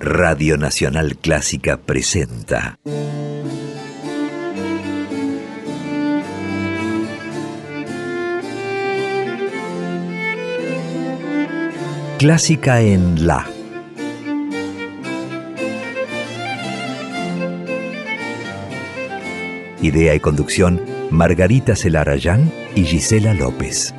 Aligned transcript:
Radio 0.00 0.56
Nacional 0.56 1.16
Clásica 1.16 1.76
presenta. 1.76 2.80
Clásica 12.18 12.80
en 12.80 13.24
La. 13.24 13.46
Idea 19.80 20.14
y 20.16 20.18
conducción, 20.18 20.82
Margarita 21.10 21.76
Celarayán 21.76 22.52
y 22.74 22.82
Gisela 22.82 23.32
López. 23.32 23.94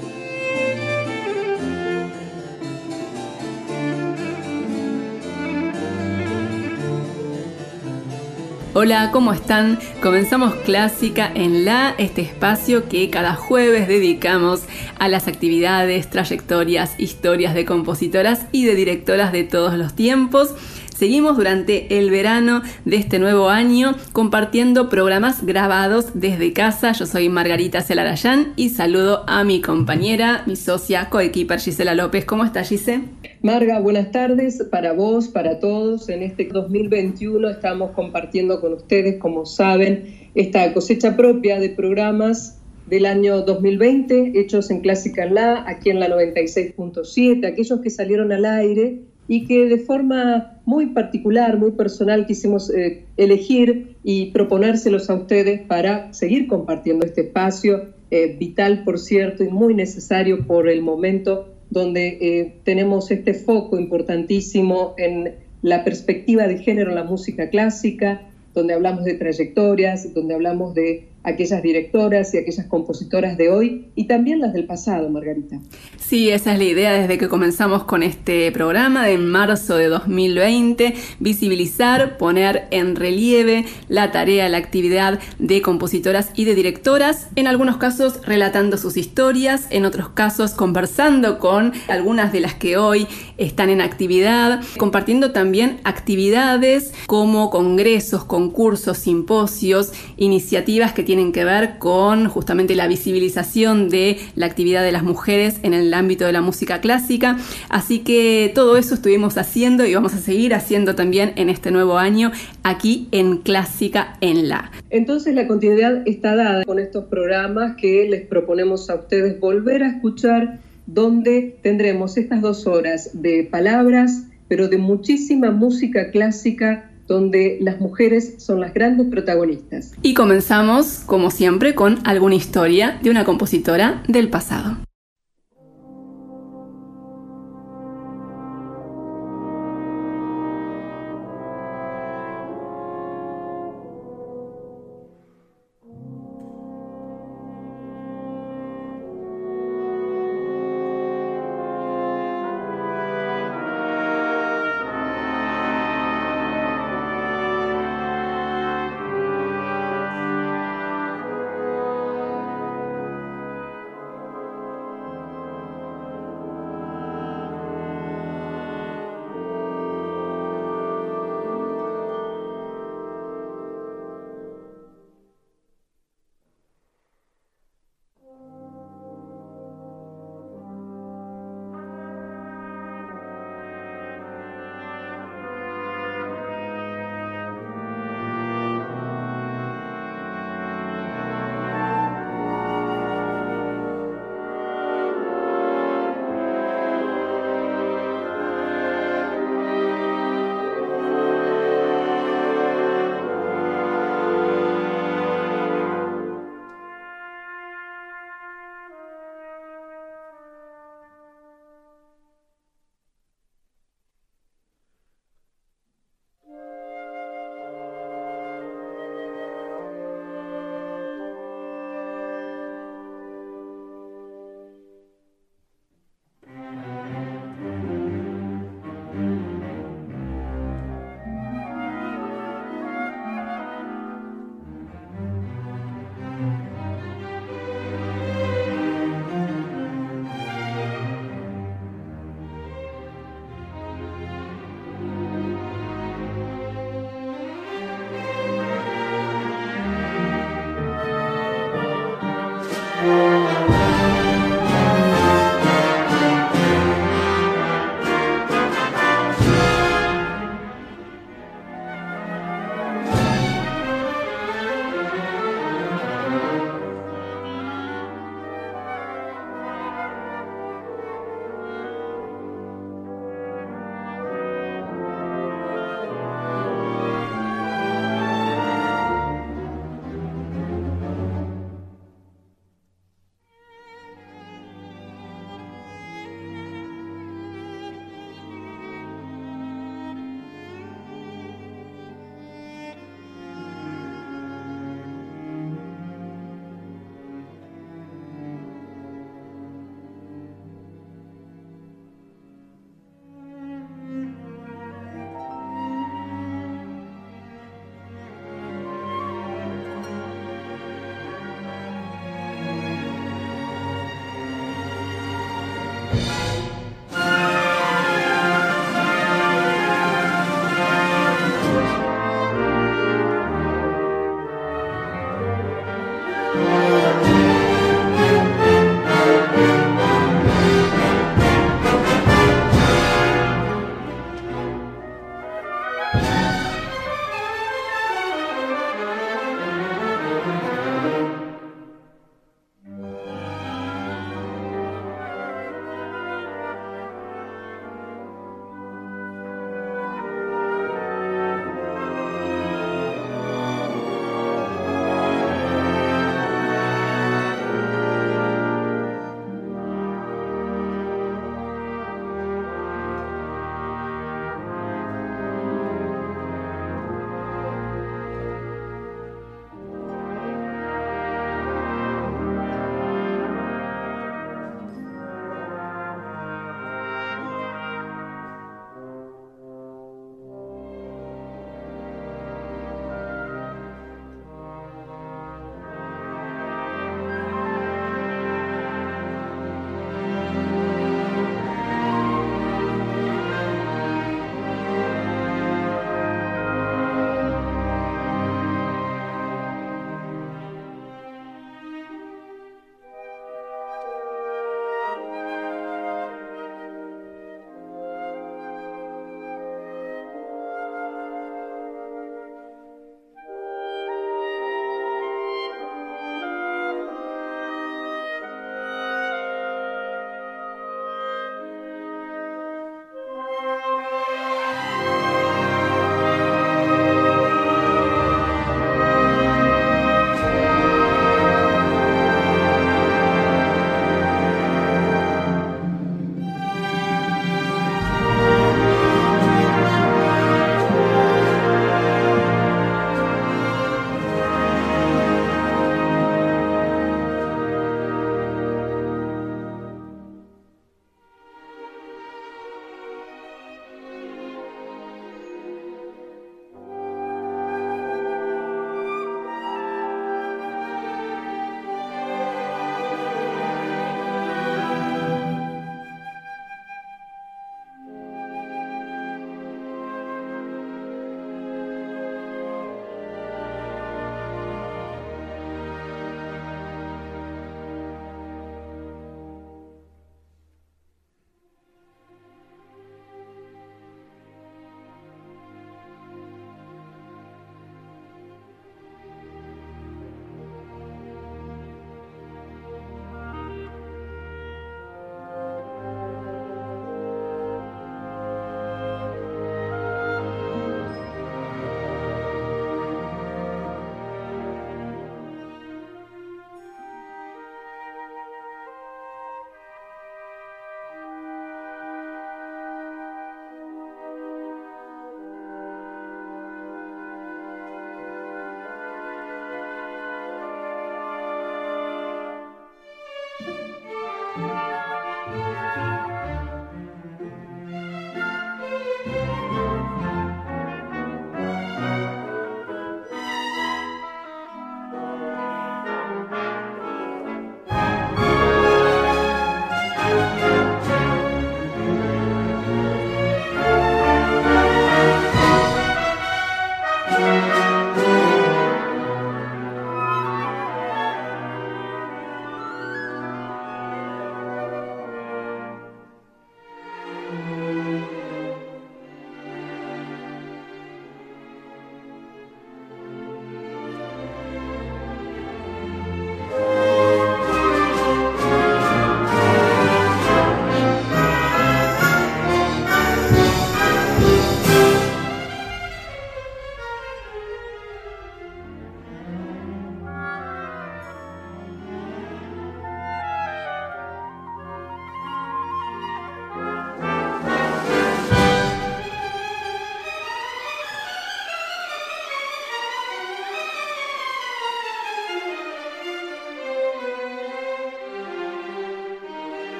Hola, 8.78 9.12
¿cómo 9.14 9.32
están? 9.32 9.80
Comenzamos 10.02 10.54
Clásica 10.54 11.32
en 11.34 11.64
La, 11.64 11.96
este 11.98 12.20
espacio 12.20 12.90
que 12.90 13.10
cada 13.10 13.34
jueves 13.34 13.88
dedicamos 13.88 14.64
a 15.00 15.08
las 15.08 15.30
actividades, 15.30 16.10
trayectorias, 16.10 17.00
historias 17.00 17.54
de 17.54 17.64
compositoras 17.64 18.48
y 18.52 18.66
de 18.66 18.76
directoras 18.76 19.32
de 19.32 19.46
todos 19.46 19.76
los 19.76 19.96
tiempos. 19.96 20.56
Seguimos 20.96 21.36
durante 21.36 22.00
el 22.00 22.10
verano 22.10 22.62
de 22.86 22.96
este 22.96 23.20
nuevo 23.20 23.50
año 23.50 23.98
compartiendo 24.14 24.88
programas 24.88 25.46
grabados 25.46 26.12
desde 26.14 26.54
casa. 26.54 26.94
Yo 26.94 27.06
soy 27.06 27.28
Margarita 27.28 27.82
Celarayán 27.82 28.54
y 28.56 28.70
saludo 28.70 29.26
a 29.28 29.44
mi 29.44 29.60
compañera, 29.60 30.44
mi 30.46 30.56
socia, 30.56 31.10
coequiper 31.10 31.60
Gisela 31.60 31.96
López. 31.96 32.24
¿Cómo 32.24 32.46
está 32.46 32.64
Gisela? 32.64 33.04
Marga, 33.42 33.82
buenas 33.82 34.12
tardes 34.12 34.64
para 34.72 34.94
vos, 34.94 35.28
para 35.28 35.60
todos. 35.60 36.08
En 36.08 36.24
este 36.24 36.46
2021 36.46 37.50
estamos 37.50 37.92
compartiendo 37.92 38.62
con 38.62 38.72
ustedes, 38.72 39.20
como 39.20 39.46
saben, 39.46 40.30
esta 40.34 40.74
cosecha 40.74 41.18
propia 41.18 41.60
de 41.60 41.72
programas 41.72 42.62
del 42.86 43.06
año 43.06 43.42
2020 43.42 44.40
hechos 44.40 44.72
en 44.72 44.80
Clásica 44.80 45.26
La, 45.26 45.66
aquí 45.68 45.90
en 45.90 46.00
la 46.00 46.08
96.7, 46.08 47.46
aquellos 47.46 47.82
que 47.82 47.90
salieron 47.90 48.32
al 48.32 48.46
aire 48.46 49.02
y 49.28 49.46
que 49.46 49.66
de 49.66 49.80
forma 49.80 50.60
muy 50.66 50.88
particular, 50.88 51.58
muy 51.58 51.72
personal 51.72 52.26
quisimos 52.26 52.70
eh, 52.70 53.06
elegir 53.18 53.96
y 54.04 54.32
proponérselos 54.32 55.10
a 55.10 55.16
ustedes 55.16 55.62
para 55.62 56.14
seguir 56.14 56.48
compartiendo 56.48 57.06
este 57.06 57.22
espacio, 57.22 57.94
eh, 58.12 58.36
vital 58.38 58.84
por 58.84 59.00
cierto 59.00 59.44
y 59.44 59.50
muy 59.50 59.74
necesario 59.74 60.46
por 60.46 60.70
el 60.70 60.82
momento 60.82 61.50
donde 61.70 62.18
eh, 62.22 62.56
tenemos 62.64 63.10
este 63.10 63.34
foco 63.34 63.80
importantísimo 63.80 64.94
en 64.98 65.36
la 65.62 65.84
perspectiva 65.84 66.48
de 66.48 66.60
género 66.60 66.92
en 66.92 66.96
la 66.96 67.04
música 67.04 67.50
clásica, 67.50 68.22
donde 68.54 68.76
hablamos 68.76 69.04
de 69.04 69.16
trayectorias, 69.16 70.14
donde 70.14 70.36
hablamos 70.36 70.76
de 70.76 71.08
aquellas 71.26 71.62
directoras 71.62 72.34
y 72.34 72.38
aquellas 72.38 72.68
compositoras 72.68 73.38
de 73.38 73.50
hoy 73.50 73.88
y 73.96 74.08
también 74.08 74.40
las 74.40 74.54
del 74.54 74.66
pasado, 74.66 75.10
Margarita. 75.10 75.60
Sí, 75.98 76.30
esa 76.30 76.54
es 76.54 76.60
la 76.60 76.66
idea 76.66 76.94
desde 76.94 77.18
que 77.18 77.28
comenzamos 77.28 77.84
con 77.84 78.04
este 78.04 78.52
programa 78.52 79.06
de 79.08 79.18
marzo 79.18 79.76
de 79.76 79.88
2020, 79.88 80.94
visibilizar, 81.20 82.18
poner 82.18 82.68
en 82.70 82.96
relieve 82.96 83.66
la 83.90 84.12
tarea, 84.12 84.48
la 84.50 84.58
actividad 84.58 85.20
de 85.40 85.62
compositoras 85.62 86.30
y 86.36 86.46
de 86.46 86.54
directoras, 86.54 87.30
en 87.36 87.48
algunos 87.48 87.78
casos 87.78 88.22
relatando 88.26 88.78
sus 88.78 88.96
historias, 88.96 89.68
en 89.72 89.86
otros 89.86 90.10
casos 90.10 90.52
conversando 90.52 91.40
con 91.40 91.74
algunas 91.88 92.32
de 92.32 92.42
las 92.42 92.54
que 92.54 92.78
hoy 92.78 93.08
están 93.38 93.70
en 93.70 93.82
actividad, 93.82 94.62
compartiendo 94.78 95.32
también 95.32 95.80
actividades 95.84 96.94
como 97.08 97.50
congresos, 97.50 98.26
concursos, 98.26 99.00
simposios, 99.00 99.92
iniciativas 100.18 100.94
que 100.94 101.04
tienen 101.04 101.15
tienen 101.16 101.32
que 101.32 101.46
ver 101.46 101.78
con 101.80 102.28
justamente 102.28 102.76
la 102.76 102.90
visibilización 102.90 103.88
de 103.88 104.18
la 104.36 104.48
actividad 104.48 104.84
de 104.84 104.92
las 104.92 105.04
mujeres 105.04 105.62
en 105.64 105.74
el 105.74 105.94
ámbito 105.94 106.26
de 106.26 106.34
la 106.34 106.42
música 106.42 106.82
clásica. 106.82 107.38
Así 107.70 108.00
que 108.00 108.52
todo 108.54 108.76
eso 108.76 108.96
estuvimos 108.96 109.38
haciendo 109.38 109.86
y 109.86 109.96
vamos 109.96 110.14
a 110.14 110.18
seguir 110.18 110.54
haciendo 110.54 110.94
también 110.94 111.32
en 111.38 111.48
este 111.48 111.72
nuevo 111.72 111.98
año 111.98 112.34
aquí 112.64 113.08
en 113.14 113.38
Clásica 113.38 114.18
en 114.20 114.50
la. 114.50 114.72
Entonces 114.90 115.34
la 115.36 115.48
continuidad 115.48 116.06
está 116.06 116.36
dada 116.36 116.66
con 116.66 116.80
estos 116.80 117.06
programas 117.06 117.78
que 117.78 118.10
les 118.10 118.28
proponemos 118.28 118.90
a 118.90 118.96
ustedes 118.96 119.40
volver 119.40 119.84
a 119.84 119.92
escuchar 119.92 120.60
donde 120.86 121.58
tendremos 121.62 122.18
estas 122.18 122.42
dos 122.42 122.68
horas 122.68 123.12
de 123.14 123.48
palabras, 123.50 124.24
pero 124.50 124.68
de 124.68 124.80
muchísima 124.80 125.52
música 125.52 126.12
clásica 126.12 126.92
donde 127.08 127.58
las 127.62 127.80
mujeres 127.80 128.36
son 128.38 128.60
las 128.60 128.74
grandes 128.74 129.08
protagonistas. 129.08 129.94
Y 130.02 130.14
comenzamos, 130.14 131.04
como 131.06 131.32
siempre, 131.32 131.76
con 131.76 132.00
alguna 132.06 132.36
historia 132.36 133.00
de 133.02 133.10
una 133.10 133.26
compositora 133.26 134.04
del 134.08 134.30
pasado. 134.30 134.78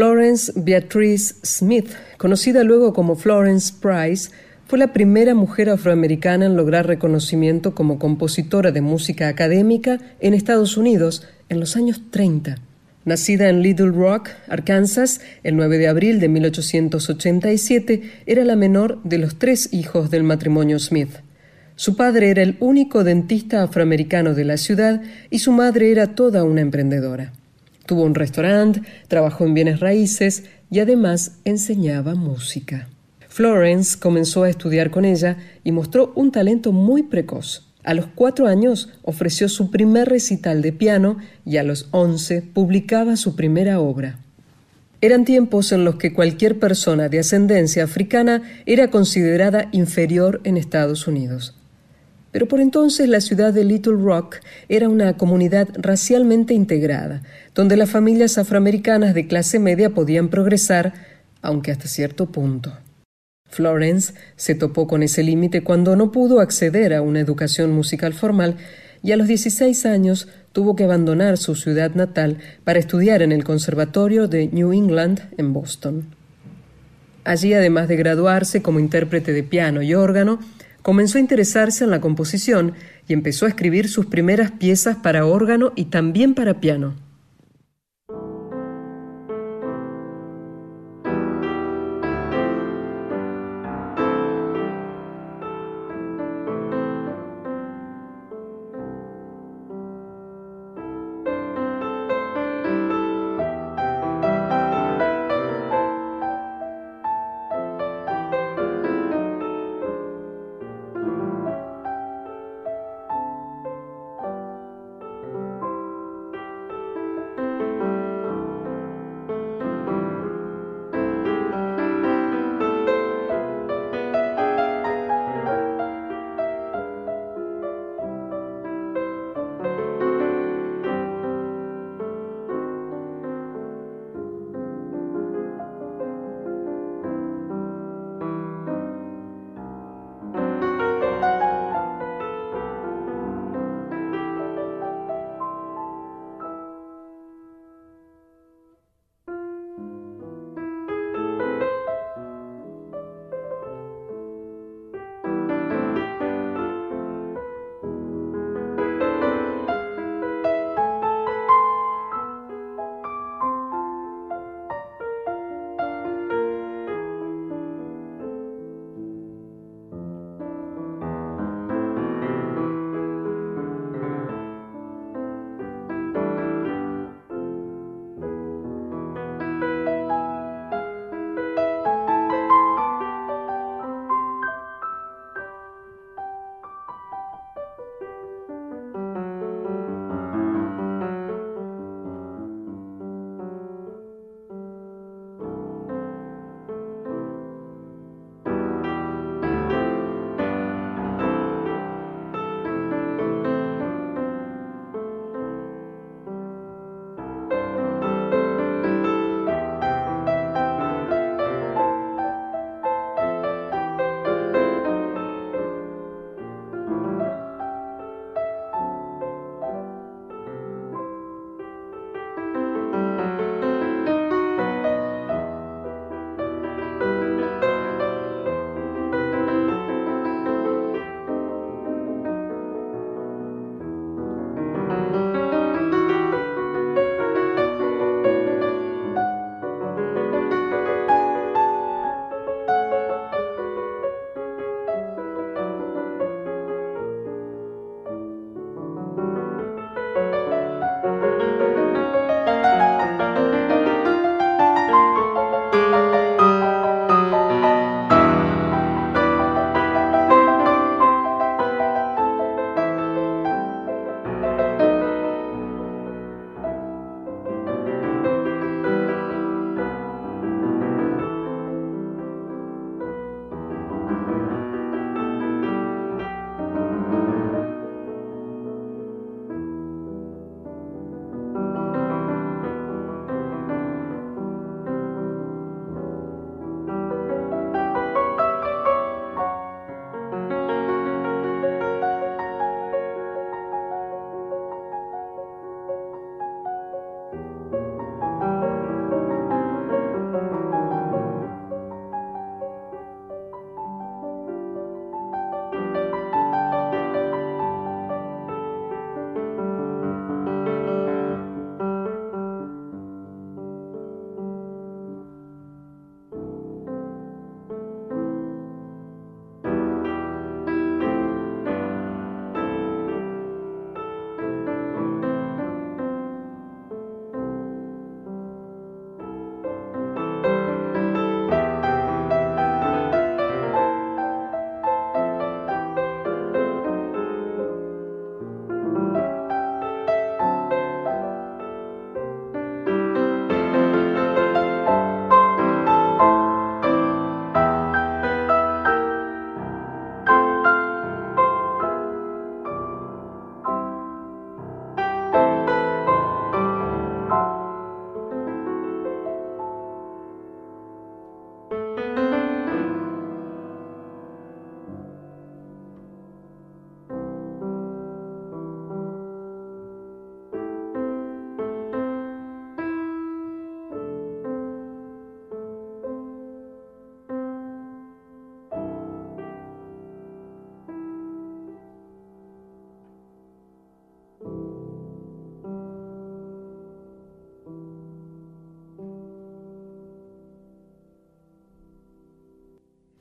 Florence 0.00 0.50
Beatrice 0.56 1.34
Smith, 1.42 1.90
conocida 2.16 2.64
luego 2.64 2.94
como 2.94 3.16
Florence 3.16 3.70
Price, 3.82 4.30
fue 4.66 4.78
la 4.78 4.94
primera 4.94 5.34
mujer 5.34 5.68
afroamericana 5.68 6.46
en 6.46 6.56
lograr 6.56 6.86
reconocimiento 6.86 7.74
como 7.74 7.98
compositora 7.98 8.72
de 8.72 8.80
música 8.80 9.28
académica 9.28 10.00
en 10.20 10.32
Estados 10.32 10.78
Unidos 10.78 11.26
en 11.50 11.60
los 11.60 11.76
años 11.76 12.00
30. 12.10 12.56
Nacida 13.04 13.50
en 13.50 13.60
Little 13.60 13.90
Rock, 13.90 14.30
Arkansas, 14.48 15.20
el 15.42 15.54
9 15.56 15.76
de 15.76 15.88
abril 15.88 16.18
de 16.18 16.30
1887, 16.30 18.02
era 18.24 18.46
la 18.46 18.56
menor 18.56 19.02
de 19.02 19.18
los 19.18 19.38
tres 19.38 19.70
hijos 19.70 20.10
del 20.10 20.22
matrimonio 20.22 20.78
Smith. 20.78 21.10
Su 21.76 21.94
padre 21.94 22.30
era 22.30 22.42
el 22.42 22.56
único 22.60 23.04
dentista 23.04 23.62
afroamericano 23.62 24.32
de 24.32 24.46
la 24.46 24.56
ciudad 24.56 25.02
y 25.28 25.40
su 25.40 25.52
madre 25.52 25.92
era 25.92 26.14
toda 26.14 26.42
una 26.42 26.62
emprendedora. 26.62 27.34
Tuvo 27.90 28.04
un 28.04 28.14
restaurante, 28.14 28.82
trabajó 29.08 29.44
en 29.44 29.52
bienes 29.52 29.80
raíces 29.80 30.44
y 30.70 30.78
además 30.78 31.38
enseñaba 31.44 32.14
música. 32.14 32.86
Florence 33.26 33.98
comenzó 33.98 34.44
a 34.44 34.48
estudiar 34.48 34.92
con 34.92 35.04
ella 35.04 35.38
y 35.64 35.72
mostró 35.72 36.12
un 36.14 36.30
talento 36.30 36.70
muy 36.70 37.02
precoz. 37.02 37.66
A 37.82 37.94
los 37.94 38.06
cuatro 38.14 38.46
años 38.46 38.90
ofreció 39.02 39.48
su 39.48 39.72
primer 39.72 40.08
recital 40.08 40.62
de 40.62 40.72
piano 40.72 41.16
y 41.44 41.56
a 41.56 41.64
los 41.64 41.88
once 41.90 42.42
publicaba 42.42 43.16
su 43.16 43.34
primera 43.34 43.80
obra. 43.80 44.20
Eran 45.00 45.24
tiempos 45.24 45.72
en 45.72 45.84
los 45.84 45.96
que 45.96 46.12
cualquier 46.12 46.60
persona 46.60 47.08
de 47.08 47.18
ascendencia 47.18 47.82
africana 47.82 48.42
era 48.66 48.92
considerada 48.92 49.68
inferior 49.72 50.40
en 50.44 50.56
Estados 50.56 51.08
Unidos. 51.08 51.59
Pero 52.32 52.46
por 52.46 52.60
entonces 52.60 53.08
la 53.08 53.20
ciudad 53.20 53.52
de 53.52 53.64
Little 53.64 53.96
Rock 53.96 54.36
era 54.68 54.88
una 54.88 55.16
comunidad 55.16 55.68
racialmente 55.74 56.54
integrada, 56.54 57.22
donde 57.54 57.76
las 57.76 57.90
familias 57.90 58.38
afroamericanas 58.38 59.14
de 59.14 59.26
clase 59.26 59.58
media 59.58 59.90
podían 59.90 60.28
progresar, 60.28 60.94
aunque 61.42 61.72
hasta 61.72 61.88
cierto 61.88 62.26
punto. 62.26 62.72
Florence 63.48 64.14
se 64.36 64.54
topó 64.54 64.86
con 64.86 65.02
ese 65.02 65.24
límite 65.24 65.64
cuando 65.64 65.96
no 65.96 66.12
pudo 66.12 66.40
acceder 66.40 66.94
a 66.94 67.02
una 67.02 67.20
educación 67.20 67.72
musical 67.72 68.14
formal 68.14 68.56
y 69.02 69.12
a 69.12 69.16
los 69.16 69.26
16 69.26 69.86
años 69.86 70.28
tuvo 70.52 70.76
que 70.76 70.84
abandonar 70.84 71.36
su 71.36 71.54
ciudad 71.56 71.94
natal 71.94 72.38
para 72.64 72.78
estudiar 72.78 73.22
en 73.22 73.32
el 73.32 73.44
Conservatorio 73.44 74.28
de 74.28 74.48
New 74.48 74.72
England 74.72 75.20
en 75.36 75.52
Boston. 75.52 76.14
Allí, 77.24 77.54
además 77.54 77.88
de 77.88 77.96
graduarse 77.96 78.62
como 78.62 78.80
intérprete 78.80 79.32
de 79.32 79.42
piano 79.42 79.82
y 79.82 79.94
órgano, 79.94 80.40
comenzó 80.82 81.18
a 81.18 81.20
interesarse 81.20 81.84
en 81.84 81.90
la 81.90 82.00
composición 82.00 82.74
y 83.06 83.12
empezó 83.12 83.46
a 83.46 83.48
escribir 83.48 83.88
sus 83.88 84.06
primeras 84.06 84.52
piezas 84.52 84.96
para 84.96 85.26
órgano 85.26 85.72
y 85.76 85.86
también 85.86 86.34
para 86.34 86.60
piano. 86.60 86.94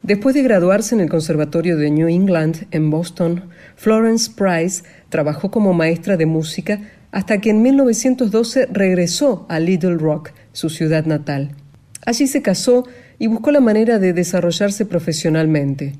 Después 0.09 0.33
de 0.33 0.41
graduarse 0.41 0.95
en 0.95 1.01
el 1.01 1.07
Conservatorio 1.07 1.77
de 1.77 1.91
New 1.91 2.07
England 2.07 2.65
en 2.71 2.89
Boston, 2.89 3.43
Florence 3.75 4.31
Price 4.35 4.81
trabajó 5.09 5.51
como 5.51 5.71
maestra 5.73 6.17
de 6.17 6.25
música 6.25 6.81
hasta 7.11 7.39
que 7.39 7.51
en 7.51 7.61
1912 7.61 8.69
regresó 8.71 9.45
a 9.49 9.59
Little 9.59 9.97
Rock, 9.97 10.31
su 10.51 10.71
ciudad 10.71 11.05
natal. 11.05 11.51
Allí 12.07 12.25
se 12.25 12.41
casó 12.41 12.87
y 13.19 13.27
buscó 13.27 13.51
la 13.51 13.59
manera 13.59 13.99
de 13.99 14.13
desarrollarse 14.13 14.83
profesionalmente, 14.87 15.93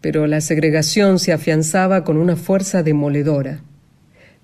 pero 0.00 0.26
la 0.26 0.40
segregación 0.40 1.18
se 1.18 1.34
afianzaba 1.34 2.04
con 2.04 2.16
una 2.16 2.36
fuerza 2.36 2.82
demoledora. 2.82 3.60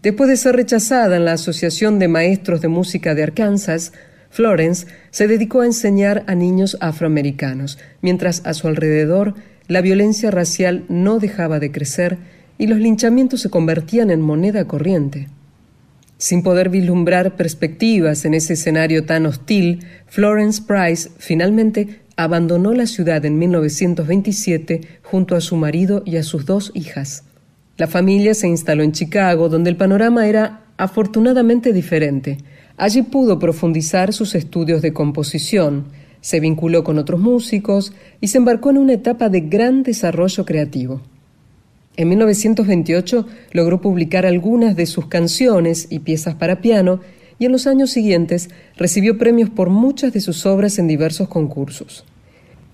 Después 0.03 0.29
de 0.29 0.37
ser 0.37 0.55
rechazada 0.55 1.16
en 1.16 1.25
la 1.25 1.33
Asociación 1.33 1.99
de 1.99 2.09
Maestros 2.09 2.61
de 2.61 2.68
Música 2.68 3.14
de 3.14 3.23
Arkansas, 3.23 3.94
Florence 4.31 4.87
se 5.11 5.27
dedicó 5.27 5.62
a 5.62 5.67
enseñar 5.67 6.25
a 6.27 6.35
niños 6.35 6.77
afroamericanos, 6.81 7.79
mientras 8.03 8.43
a 8.45 8.55
su 8.55 8.69
alrededor 8.69 9.35
la 9.69 9.81
violencia 9.81 10.31
racial 10.31 10.85
no 10.88 11.19
dejaba 11.19 11.59
de 11.59 11.71
crecer 11.71 12.19
y 12.59 12.67
los 12.67 12.79
linchamientos 12.79 13.41
se 13.41 13.51
convertían 13.51 14.11
en 14.11 14.21
moneda 14.21 14.67
corriente. 14.67 15.29
Sin 16.19 16.43
poder 16.43 16.69
vislumbrar 16.69 17.37
perspectivas 17.37 18.25
en 18.25 18.35
ese 18.35 18.55
escenario 18.55 19.05
tan 19.05 19.27
hostil, 19.27 19.85
Florence 20.07 20.62
Price 20.67 21.11
finalmente 21.19 22.01
abandonó 22.17 22.75
la 22.75 22.87
ciudad 22.87 23.25
en 23.25 23.38
1927 23.38 24.81
junto 25.05 25.37
a 25.37 25.41
su 25.41 25.57
marido 25.57 26.03
y 26.05 26.17
a 26.17 26.25
sus 26.25 26.45
dos 26.45 26.73
hijas. 26.75 27.23
La 27.77 27.87
familia 27.87 28.35
se 28.35 28.49
instaló 28.49 28.83
en 28.83 28.91
Chicago, 28.91 29.49
donde 29.49 29.71
el 29.71 29.77
panorama 29.77 30.27
era 30.27 30.62
afortunadamente 30.79 31.73
diferente. 31.73 32.38
Allí 32.79 33.03
pudo 33.03 33.41
profundizar 33.41 34.12
sus 34.12 34.37
estudios 34.37 34.83
de 34.83 34.93
composición, 34.93 35.87
se 36.21 36.38
vinculó 36.38 36.85
con 36.85 36.99
otros 36.99 37.21
músicos 37.21 37.93
y 38.21 38.29
se 38.29 38.38
embarcó 38.38 38.71
en 38.71 38.79
una 38.79 38.93
etapa 38.93 39.29
de 39.29 39.41
gran 39.41 39.83
desarrollo 39.83 40.45
creativo. 40.45 41.01
En 41.97 42.09
1928 42.09 43.27
logró 43.51 43.81
publicar 43.81 44.25
algunas 44.27 44.77
de 44.77 44.87
sus 44.87 45.09
canciones 45.09 45.88
y 45.91 45.99
piezas 45.99 46.37
para 46.37 46.61
piano 46.61 47.01
y 47.41 47.47
en 47.47 47.53
los 47.53 47.67
años 47.67 47.91
siguientes 47.91 48.49
recibió 48.77 49.19
premios 49.19 49.51
por 49.51 49.71
muchas 49.71 50.12
de 50.12 50.21
sus 50.21 50.47
obras 50.47 50.79
en 50.79 50.87
diversos 50.87 51.27
concursos. 51.27 52.05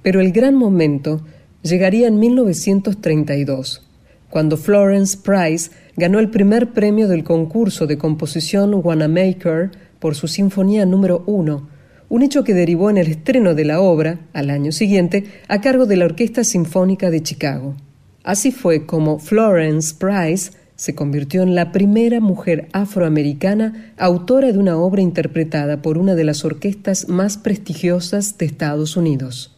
Pero 0.03 0.21
el 0.21 0.33
gran 0.33 0.55
momento 0.55 1.23
llegaría 1.63 2.09
en 2.09 2.19
1932, 2.19 3.83
cuando 4.29 4.59
Florence 4.59 5.17
Price 5.17 5.71
ganó 5.97 6.19
el 6.19 6.29
primer 6.29 6.73
premio 6.73 7.09
del 7.09 7.25
concurso 7.25 7.87
de 7.87 7.97
composición 7.97 8.75
Wanamaker 8.75 9.71
por 10.05 10.17
su 10.17 10.29
Sinfonía 10.29 10.85
número 10.85 11.23
1, 11.25 11.67
un 12.11 12.23
hecho 12.23 12.45
que 12.45 12.53
derivó 12.53 12.91
en 12.91 12.99
el 12.99 13.07
estreno 13.07 13.55
de 13.55 13.65
la 13.65 13.81
obra, 13.81 14.21
al 14.35 14.51
año 14.51 14.71
siguiente, 14.71 15.25
a 15.49 15.63
cargo 15.63 15.87
de 15.87 15.97
la 15.97 16.05
Orquesta 16.05 16.45
Sinfónica 16.45 17.09
de 17.11 17.23
Chicago. 17.23 17.75
Así 18.23 18.53
fue 18.53 18.85
como 18.85 19.19
Florence 19.19 19.95
Price 19.99 20.51
se 20.77 20.95
convirtió 20.95 21.43
en 21.43 21.55
la 21.55 21.73
primera 21.73 22.21
mujer 22.21 22.69
afroamericana 22.75 23.95
autora 23.97 24.53
de 24.53 24.59
una 24.59 24.77
obra 24.77 25.01
interpretada 25.01 25.81
por 25.81 25.97
una 25.97 26.15
de 26.15 26.25
las 26.25 26.45
orquestas 26.45 27.09
más 27.09 27.39
prestigiosas 27.39 28.37
de 28.37 28.45
Estados 28.45 28.99
Unidos. 28.99 29.54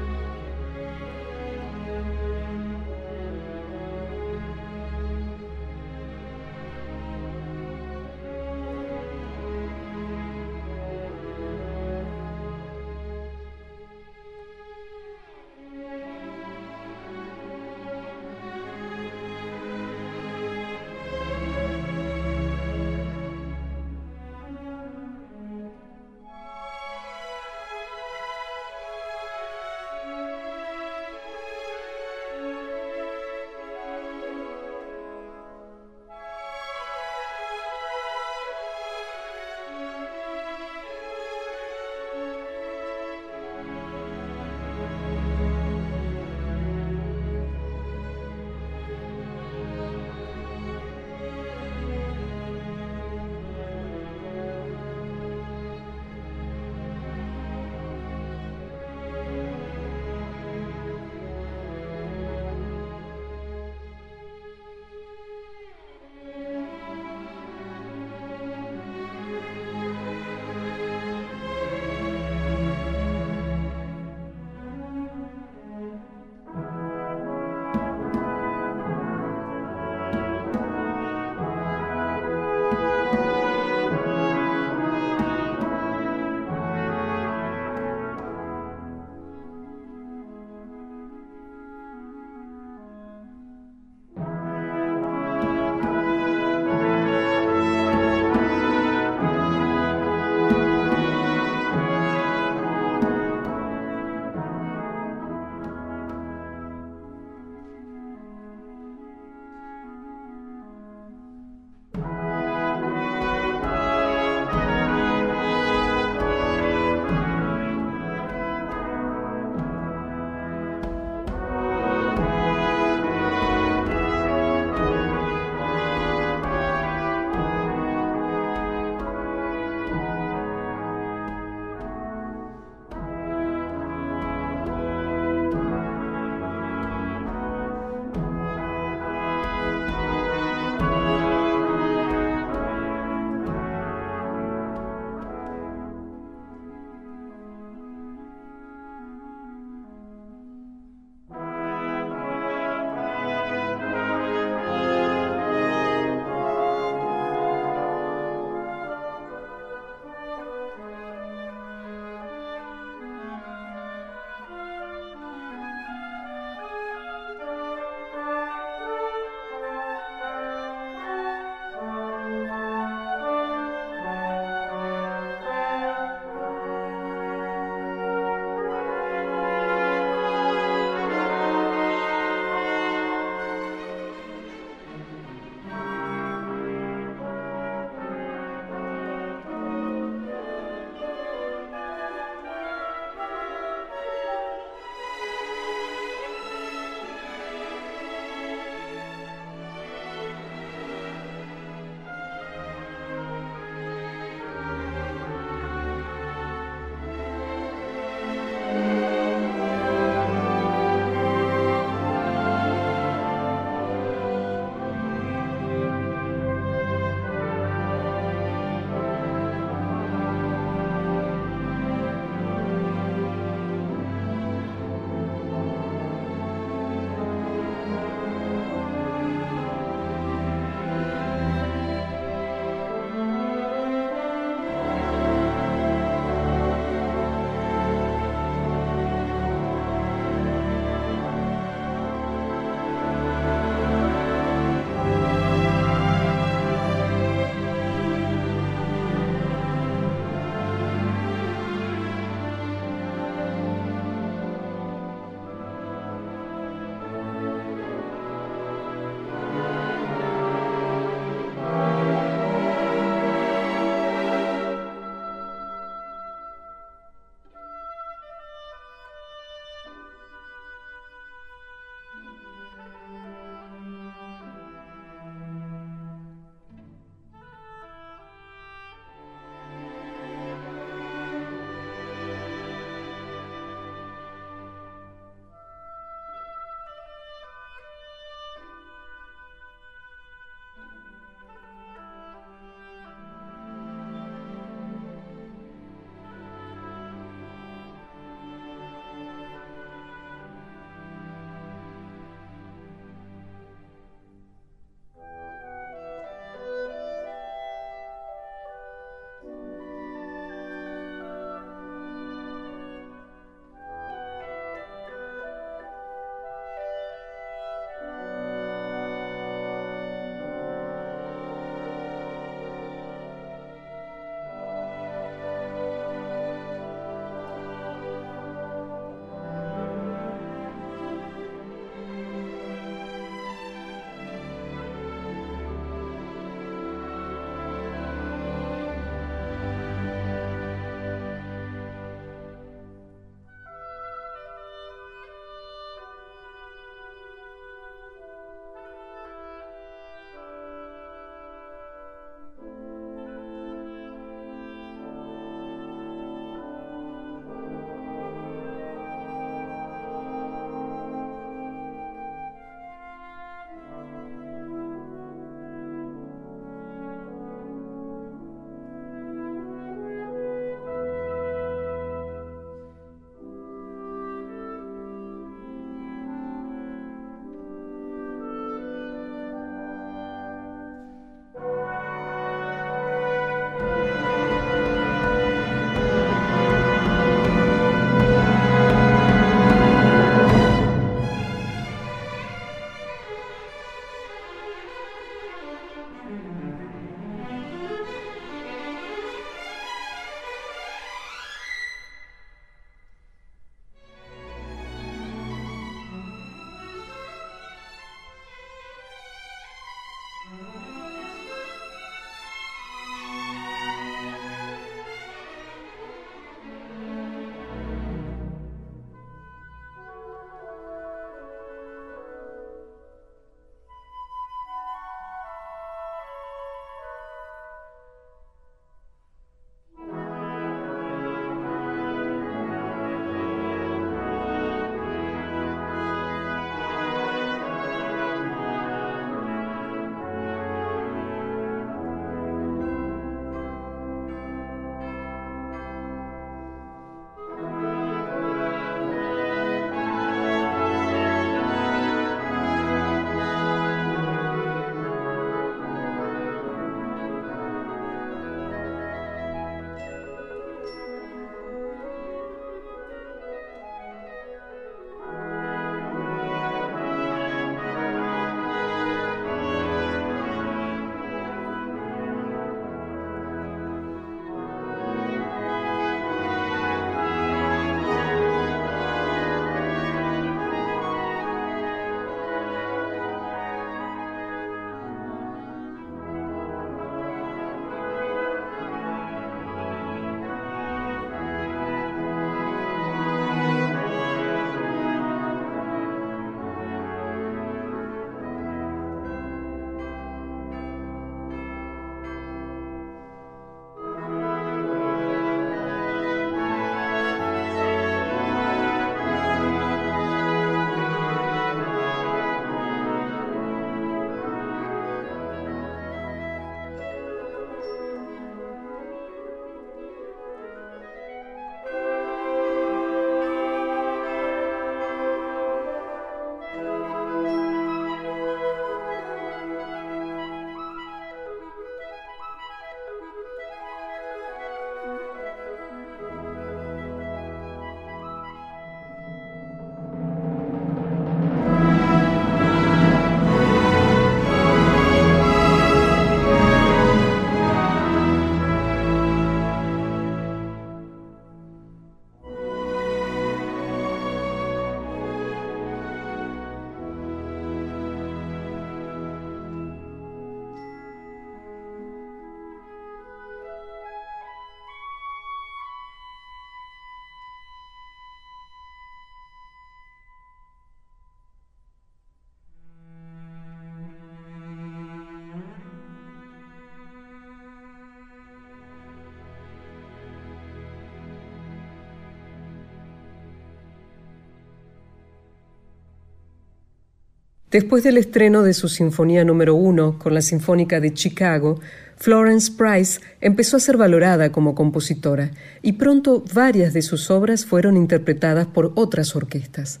Después 587.70 588.02
del 588.02 588.16
estreno 588.16 588.62
de 588.62 588.72
su 588.72 588.88
Sinfonía 588.88 589.44
número 589.44 589.74
uno 589.74 590.18
con 590.18 590.32
la 590.32 590.40
Sinfónica 590.40 591.00
de 591.00 591.12
Chicago, 591.12 591.80
Florence 592.16 592.72
Price 592.72 593.20
empezó 593.42 593.76
a 593.76 593.80
ser 593.80 593.98
valorada 593.98 594.50
como 594.50 594.74
compositora 594.74 595.50
y 595.82 595.92
pronto 595.92 596.42
varias 596.54 596.94
de 596.94 597.02
sus 597.02 597.30
obras 597.30 597.66
fueron 597.66 597.98
interpretadas 597.98 598.66
por 598.66 598.92
otras 598.94 599.36
orquestas. 599.36 600.00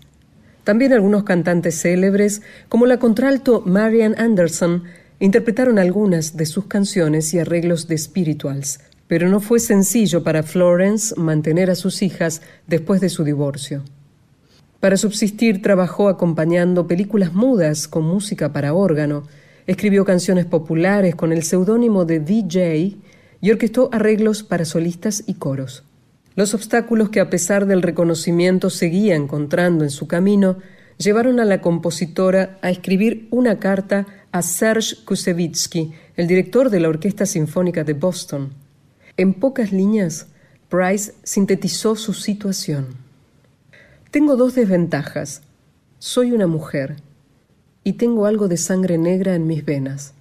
También 0.64 0.94
algunos 0.94 1.24
cantantes 1.24 1.78
célebres, 1.78 2.40
como 2.70 2.86
la 2.86 2.98
contralto 2.98 3.62
Marian 3.66 4.14
Anderson, 4.18 4.84
interpretaron 5.20 5.78
algunas 5.78 6.38
de 6.38 6.46
sus 6.46 6.64
canciones 6.66 7.34
y 7.34 7.38
arreglos 7.38 7.86
de 7.86 7.98
spirituals, 7.98 8.80
pero 9.08 9.28
no 9.28 9.40
fue 9.40 9.60
sencillo 9.60 10.24
para 10.24 10.42
Florence 10.42 11.14
mantener 11.18 11.70
a 11.70 11.74
sus 11.74 12.00
hijas 12.00 12.40
después 12.66 13.02
de 13.02 13.10
su 13.10 13.24
divorcio. 13.24 13.84
Para 14.80 14.96
subsistir 14.96 15.60
trabajó 15.60 16.08
acompañando 16.08 16.86
películas 16.86 17.34
mudas 17.34 17.88
con 17.88 18.04
música 18.04 18.52
para 18.52 18.74
órgano, 18.74 19.24
escribió 19.66 20.04
canciones 20.04 20.46
populares 20.46 21.16
con 21.16 21.32
el 21.32 21.42
seudónimo 21.42 22.04
de 22.04 22.20
DJ 22.20 22.96
y 23.40 23.50
orquestó 23.50 23.90
arreglos 23.92 24.44
para 24.44 24.64
solistas 24.64 25.24
y 25.26 25.34
coros. 25.34 25.82
Los 26.36 26.54
obstáculos 26.54 27.08
que 27.08 27.18
a 27.18 27.28
pesar 27.28 27.66
del 27.66 27.82
reconocimiento 27.82 28.70
seguía 28.70 29.16
encontrando 29.16 29.82
en 29.82 29.90
su 29.90 30.06
camino 30.06 30.58
llevaron 30.96 31.40
a 31.40 31.44
la 31.44 31.60
compositora 31.60 32.58
a 32.62 32.70
escribir 32.70 33.26
una 33.32 33.58
carta 33.58 34.06
a 34.30 34.42
Serge 34.42 34.96
Kusevitsky, 35.04 35.92
el 36.16 36.28
director 36.28 36.70
de 36.70 36.78
la 36.78 36.88
Orquesta 36.88 37.26
Sinfónica 37.26 37.82
de 37.82 37.94
Boston. 37.94 38.50
En 39.16 39.34
pocas 39.34 39.72
líneas, 39.72 40.28
Price 40.68 41.14
sintetizó 41.24 41.96
su 41.96 42.14
situación. 42.14 43.07
Tengo 44.10 44.36
dos 44.36 44.54
desventajas. 44.54 45.42
Soy 45.98 46.32
una 46.32 46.46
mujer 46.46 46.96
y 47.84 47.94
tengo 47.94 48.24
algo 48.24 48.48
de 48.48 48.56
sangre 48.56 48.96
negra 48.96 49.34
en 49.34 49.46
mis 49.46 49.66
venas. 49.66 50.14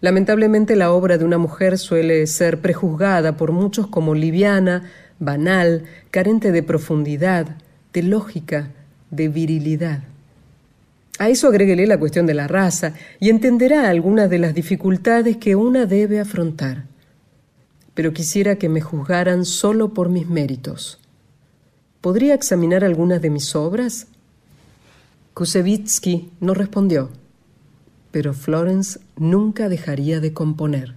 Lamentablemente 0.00 0.76
la 0.76 0.92
obra 0.92 1.18
de 1.18 1.24
una 1.24 1.36
mujer 1.36 1.76
suele 1.78 2.24
ser 2.28 2.60
prejuzgada 2.60 3.36
por 3.36 3.50
muchos 3.50 3.88
como 3.88 4.14
liviana, 4.14 4.84
banal, 5.18 5.86
carente 6.12 6.52
de 6.52 6.62
profundidad, 6.62 7.56
de 7.92 8.04
lógica, 8.04 8.70
de 9.10 9.26
virilidad. 9.26 10.04
A 11.18 11.28
eso 11.30 11.48
agréguele 11.48 11.88
la 11.88 11.98
cuestión 11.98 12.26
de 12.26 12.34
la 12.34 12.46
raza 12.46 12.94
y 13.18 13.30
entenderá 13.30 13.88
algunas 13.88 14.30
de 14.30 14.38
las 14.38 14.54
dificultades 14.54 15.36
que 15.36 15.56
una 15.56 15.84
debe 15.84 16.20
afrontar. 16.20 16.84
Pero 17.94 18.12
quisiera 18.12 18.54
que 18.54 18.68
me 18.68 18.80
juzgaran 18.80 19.44
solo 19.44 19.92
por 19.94 20.10
mis 20.10 20.28
méritos. 20.28 20.99
¿Podría 22.00 22.32
examinar 22.34 22.82
algunas 22.82 23.20
de 23.20 23.28
mis 23.28 23.54
obras? 23.54 24.06
Kusevitsky 25.34 26.30
no 26.40 26.54
respondió, 26.54 27.10
pero 28.10 28.32
Florence 28.32 28.98
nunca 29.18 29.68
dejaría 29.68 30.18
de 30.20 30.32
componer. 30.32 30.94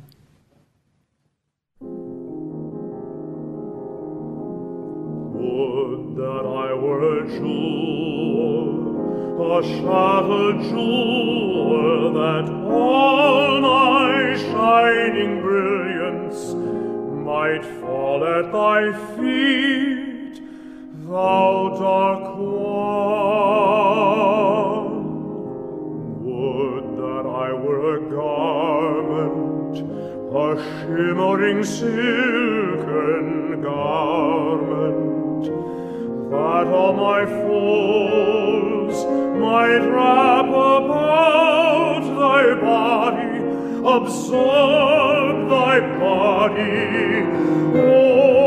Would 5.33 6.15
that 6.15 6.45
I 6.45 6.73
were 6.73 7.19
a 7.19 7.27
jewel, 7.27 8.71
a 9.41 9.61
shattered 9.61 10.61
jewel, 10.69 12.13
that 12.13 12.49
all 12.49 13.59
my 13.59 14.37
shining 14.37 15.41
brilliance 15.41 16.53
might 17.25 17.65
fall 17.81 18.23
at 18.23 18.53
thy 18.53 18.93
feet. 19.17 20.12
Thou 21.09 21.69
dark 21.79 22.37
one. 22.37 22.93
Would 26.23 26.85
that 26.97 27.25
I 27.27 27.51
were 27.53 27.97
a 27.97 27.99
garment, 28.09 29.75
a 30.33 30.47
shimmering 30.79 31.63
silken 31.63 33.25
garment, 33.61 35.45
that 36.31 36.67
all 36.67 36.93
my 36.93 37.25
folds 37.25 38.97
might 39.39 39.85
wrap 39.93 40.47
about 40.47 42.03
thy 42.21 42.43
body, 42.61 43.37
absorb 43.85 45.49
thy 45.49 45.79
body. 45.99 47.25
Oh, 47.75 48.42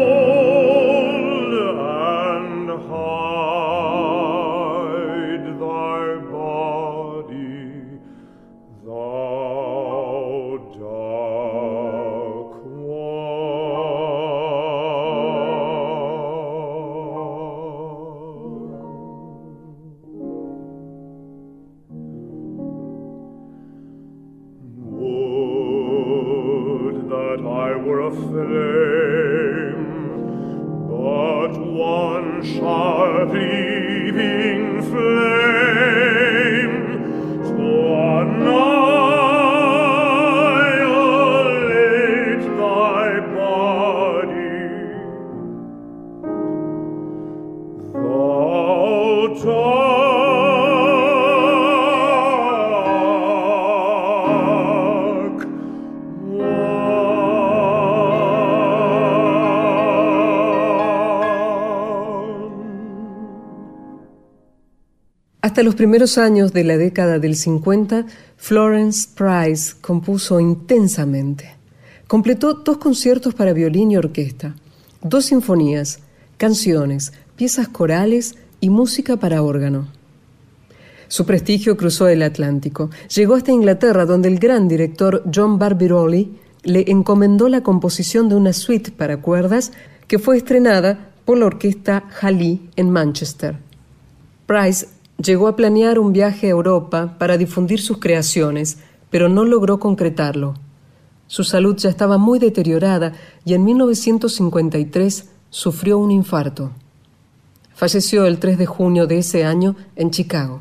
Hasta 65.56 65.64
los 65.64 65.74
primeros 65.74 66.18
años 66.18 66.52
de 66.52 66.64
la 66.64 66.76
década 66.76 67.18
del 67.18 67.34
50, 67.34 68.04
Florence 68.36 69.08
Price 69.14 69.72
compuso 69.80 70.38
intensamente. 70.38 71.54
Completó 72.06 72.52
dos 72.52 72.76
conciertos 72.76 73.32
para 73.32 73.54
violín 73.54 73.90
y 73.90 73.96
orquesta, 73.96 74.54
dos 75.00 75.24
sinfonías, 75.24 76.00
canciones, 76.36 77.14
piezas 77.36 77.68
corales 77.68 78.34
y 78.60 78.68
música 78.68 79.16
para 79.16 79.40
órgano. 79.40 79.88
Su 81.08 81.24
prestigio 81.24 81.78
cruzó 81.78 82.06
el 82.08 82.22
Atlántico. 82.22 82.90
Llegó 83.14 83.34
hasta 83.34 83.50
Inglaterra, 83.50 84.04
donde 84.04 84.28
el 84.28 84.38
gran 84.38 84.68
director 84.68 85.24
John 85.34 85.58
Barbirolli 85.58 86.36
le 86.64 86.84
encomendó 86.90 87.48
la 87.48 87.62
composición 87.62 88.28
de 88.28 88.34
una 88.34 88.52
suite 88.52 88.90
para 88.90 89.22
cuerdas 89.22 89.72
que 90.06 90.18
fue 90.18 90.36
estrenada 90.36 91.12
por 91.24 91.38
la 91.38 91.46
orquesta 91.46 92.04
Halley 92.20 92.68
en 92.76 92.90
Manchester. 92.90 93.56
Price 94.44 94.86
Llegó 95.22 95.48
a 95.48 95.56
planear 95.56 95.98
un 95.98 96.12
viaje 96.12 96.46
a 96.46 96.50
Europa 96.50 97.16
para 97.18 97.38
difundir 97.38 97.80
sus 97.80 97.98
creaciones, 97.98 98.78
pero 99.10 99.28
no 99.28 99.44
logró 99.44 99.80
concretarlo. 99.80 100.54
Su 101.26 101.42
salud 101.42 101.76
ya 101.76 101.88
estaba 101.88 102.18
muy 102.18 102.38
deteriorada 102.38 103.12
y 103.44 103.54
en 103.54 103.64
1953 103.64 105.28
sufrió 105.50 105.98
un 105.98 106.10
infarto. 106.10 106.70
Falleció 107.74 108.26
el 108.26 108.38
3 108.38 108.58
de 108.58 108.66
junio 108.66 109.06
de 109.06 109.18
ese 109.18 109.44
año 109.44 109.74
en 109.96 110.10
Chicago. 110.10 110.60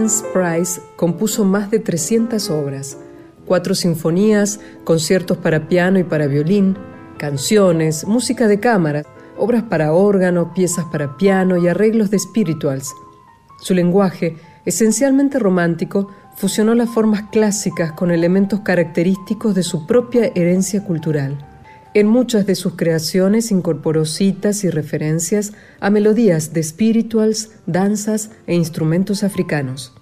Florence 0.00 0.24
Price 0.32 0.80
compuso 0.96 1.44
más 1.44 1.70
de 1.70 1.78
300 1.78 2.48
obras, 2.48 2.96
cuatro 3.44 3.74
sinfonías, 3.74 4.58
conciertos 4.82 5.36
para 5.36 5.68
piano 5.68 5.98
y 5.98 6.04
para 6.04 6.26
violín, 6.26 6.78
canciones, 7.18 8.06
música 8.06 8.48
de 8.48 8.60
cámara, 8.60 9.04
obras 9.36 9.64
para 9.64 9.92
órgano, 9.92 10.54
piezas 10.54 10.86
para 10.86 11.18
piano 11.18 11.58
y 11.58 11.68
arreglos 11.68 12.10
de 12.10 12.18
spirituals. 12.18 12.94
Su 13.60 13.74
lenguaje, 13.74 14.36
esencialmente 14.64 15.38
romántico, 15.38 16.08
fusionó 16.34 16.74
las 16.74 16.88
formas 16.88 17.24
clásicas 17.30 17.92
con 17.92 18.10
elementos 18.10 18.60
característicos 18.60 19.54
de 19.54 19.62
su 19.62 19.86
propia 19.86 20.32
herencia 20.34 20.82
cultural. 20.82 21.49
En 21.92 22.06
muchas 22.06 22.46
de 22.46 22.54
sus 22.54 22.76
creaciones 22.76 23.50
incorporó 23.50 24.04
citas 24.04 24.62
y 24.62 24.70
referencias 24.70 25.52
a 25.80 25.90
melodías 25.90 26.52
de 26.52 26.62
spirituals, 26.62 27.50
danzas 27.66 28.30
e 28.46 28.54
instrumentos 28.54 29.24
africanos. 29.24 29.92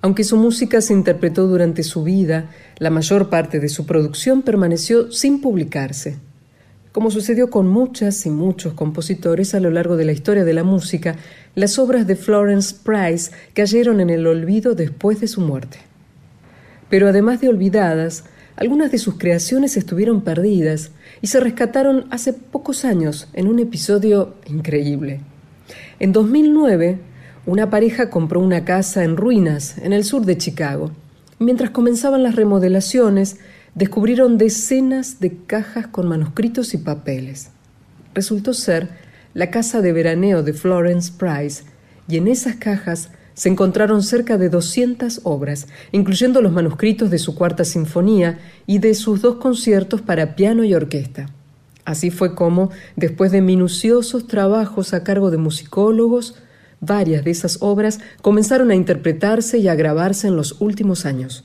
Aunque 0.00 0.24
su 0.24 0.38
música 0.38 0.80
se 0.80 0.94
interpretó 0.94 1.46
durante 1.46 1.82
su 1.82 2.02
vida, 2.02 2.50
la 2.78 2.88
mayor 2.88 3.28
parte 3.28 3.60
de 3.60 3.68
su 3.68 3.84
producción 3.84 4.40
permaneció 4.40 5.12
sin 5.12 5.42
publicarse. 5.42 6.16
Como 6.92 7.10
sucedió 7.10 7.50
con 7.50 7.68
muchas 7.68 8.24
y 8.24 8.30
muchos 8.30 8.72
compositores 8.72 9.54
a 9.54 9.60
lo 9.60 9.70
largo 9.70 9.96
de 9.96 10.06
la 10.06 10.12
historia 10.12 10.44
de 10.44 10.54
la 10.54 10.64
música, 10.64 11.16
las 11.54 11.78
obras 11.78 12.06
de 12.06 12.16
Florence 12.16 12.74
Price 12.82 13.32
cayeron 13.52 14.00
en 14.00 14.08
el 14.08 14.26
olvido 14.26 14.74
después 14.74 15.20
de 15.20 15.26
su 15.26 15.42
muerte. 15.42 15.78
Pero 16.88 17.08
además 17.08 17.42
de 17.42 17.48
olvidadas, 17.48 18.24
algunas 18.56 18.92
de 18.92 18.98
sus 18.98 19.18
creaciones 19.18 19.76
estuvieron 19.76 20.20
perdidas 20.22 20.90
y 21.20 21.26
se 21.26 21.40
rescataron 21.40 22.06
hace 22.10 22.32
pocos 22.32 22.84
años 22.84 23.28
en 23.32 23.48
un 23.48 23.58
episodio 23.58 24.34
increíble. 24.46 25.20
En 25.98 26.12
2009, 26.12 26.98
una 27.46 27.68
pareja 27.70 28.10
compró 28.10 28.40
una 28.40 28.64
casa 28.64 29.04
en 29.04 29.16
ruinas 29.16 29.78
en 29.78 29.92
el 29.92 30.04
sur 30.04 30.24
de 30.24 30.38
Chicago. 30.38 30.92
Mientras 31.38 31.70
comenzaban 31.70 32.22
las 32.22 32.36
remodelaciones, 32.36 33.38
descubrieron 33.74 34.38
decenas 34.38 35.20
de 35.20 35.36
cajas 35.46 35.88
con 35.88 36.08
manuscritos 36.08 36.74
y 36.74 36.78
papeles. 36.78 37.50
Resultó 38.14 38.54
ser 38.54 38.88
la 39.34 39.50
casa 39.50 39.82
de 39.82 39.92
veraneo 39.92 40.42
de 40.44 40.52
Florence 40.52 41.12
Price, 41.18 41.64
y 42.06 42.18
en 42.18 42.28
esas 42.28 42.56
cajas 42.56 43.10
se 43.34 43.48
encontraron 43.48 44.02
cerca 44.02 44.38
de 44.38 44.48
200 44.48 45.20
obras, 45.24 45.66
incluyendo 45.92 46.40
los 46.40 46.52
manuscritos 46.52 47.10
de 47.10 47.18
su 47.18 47.34
cuarta 47.34 47.64
sinfonía 47.64 48.38
y 48.66 48.78
de 48.78 48.94
sus 48.94 49.20
dos 49.20 49.36
conciertos 49.36 50.00
para 50.00 50.36
piano 50.36 50.64
y 50.64 50.74
orquesta. 50.74 51.30
Así 51.84 52.10
fue 52.10 52.34
como, 52.34 52.70
después 52.96 53.30
de 53.30 53.42
minuciosos 53.42 54.26
trabajos 54.26 54.94
a 54.94 55.04
cargo 55.04 55.30
de 55.30 55.36
musicólogos, 55.36 56.36
varias 56.80 57.24
de 57.24 57.30
esas 57.30 57.58
obras 57.60 58.00
comenzaron 58.22 58.70
a 58.70 58.74
interpretarse 58.74 59.58
y 59.58 59.68
a 59.68 59.74
grabarse 59.74 60.28
en 60.28 60.36
los 60.36 60.60
últimos 60.60 61.04
años. 61.04 61.44